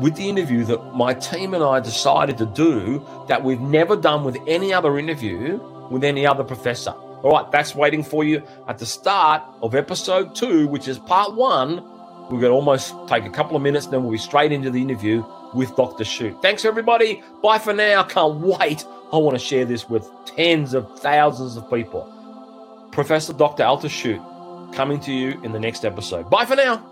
with 0.00 0.16
the 0.16 0.28
interview 0.28 0.64
that 0.64 0.94
my 0.94 1.14
team 1.14 1.54
and 1.54 1.62
I 1.62 1.80
decided 1.80 2.38
to 2.38 2.46
do 2.46 3.06
that 3.28 3.42
we've 3.44 3.60
never 3.60 3.96
done 3.96 4.24
with 4.24 4.38
any 4.46 4.72
other 4.72 4.98
interview 4.98 5.60
with 5.90 6.04
any 6.04 6.26
other 6.26 6.44
professor. 6.44 6.90
All 6.90 7.30
right, 7.30 7.50
that's 7.52 7.74
waiting 7.74 8.02
for 8.02 8.24
you 8.24 8.42
at 8.66 8.78
the 8.78 8.86
start 8.86 9.42
of 9.62 9.74
episode 9.74 10.34
two, 10.34 10.66
which 10.68 10.88
is 10.88 10.98
part 10.98 11.34
one 11.34 11.84
we're 12.30 12.40
going 12.40 12.50
to 12.50 12.56
almost 12.56 12.94
take 13.08 13.24
a 13.26 13.30
couple 13.30 13.56
of 13.56 13.62
minutes, 13.62 13.86
then 13.86 14.02
we'll 14.02 14.12
be 14.12 14.18
straight 14.18 14.52
into 14.52 14.70
the 14.70 14.80
interview 14.80 15.22
with 15.52 15.76
Dr. 15.76 16.04
Schutte. 16.04 16.40
Thanks, 16.40 16.64
everybody. 16.64 17.22
Bye 17.42 17.58
for 17.58 17.74
now. 17.74 18.02
Can't 18.04 18.36
wait. 18.36 18.86
I 19.12 19.18
want 19.18 19.38
to 19.38 19.44
share 19.44 19.66
this 19.66 19.86
with 19.88 20.08
tens 20.24 20.72
of 20.72 20.98
thousands 21.00 21.58
of 21.58 21.68
people. 21.68 22.08
Professor 22.90 23.34
Dr. 23.34 23.64
Alta 23.64 23.88
Schutte 23.88 24.24
coming 24.72 25.00
to 25.00 25.12
you 25.12 25.40
in 25.42 25.52
the 25.52 25.60
next 25.60 25.84
episode. 25.84 26.28
Bye 26.28 26.44
for 26.44 26.56
now. 26.56 26.91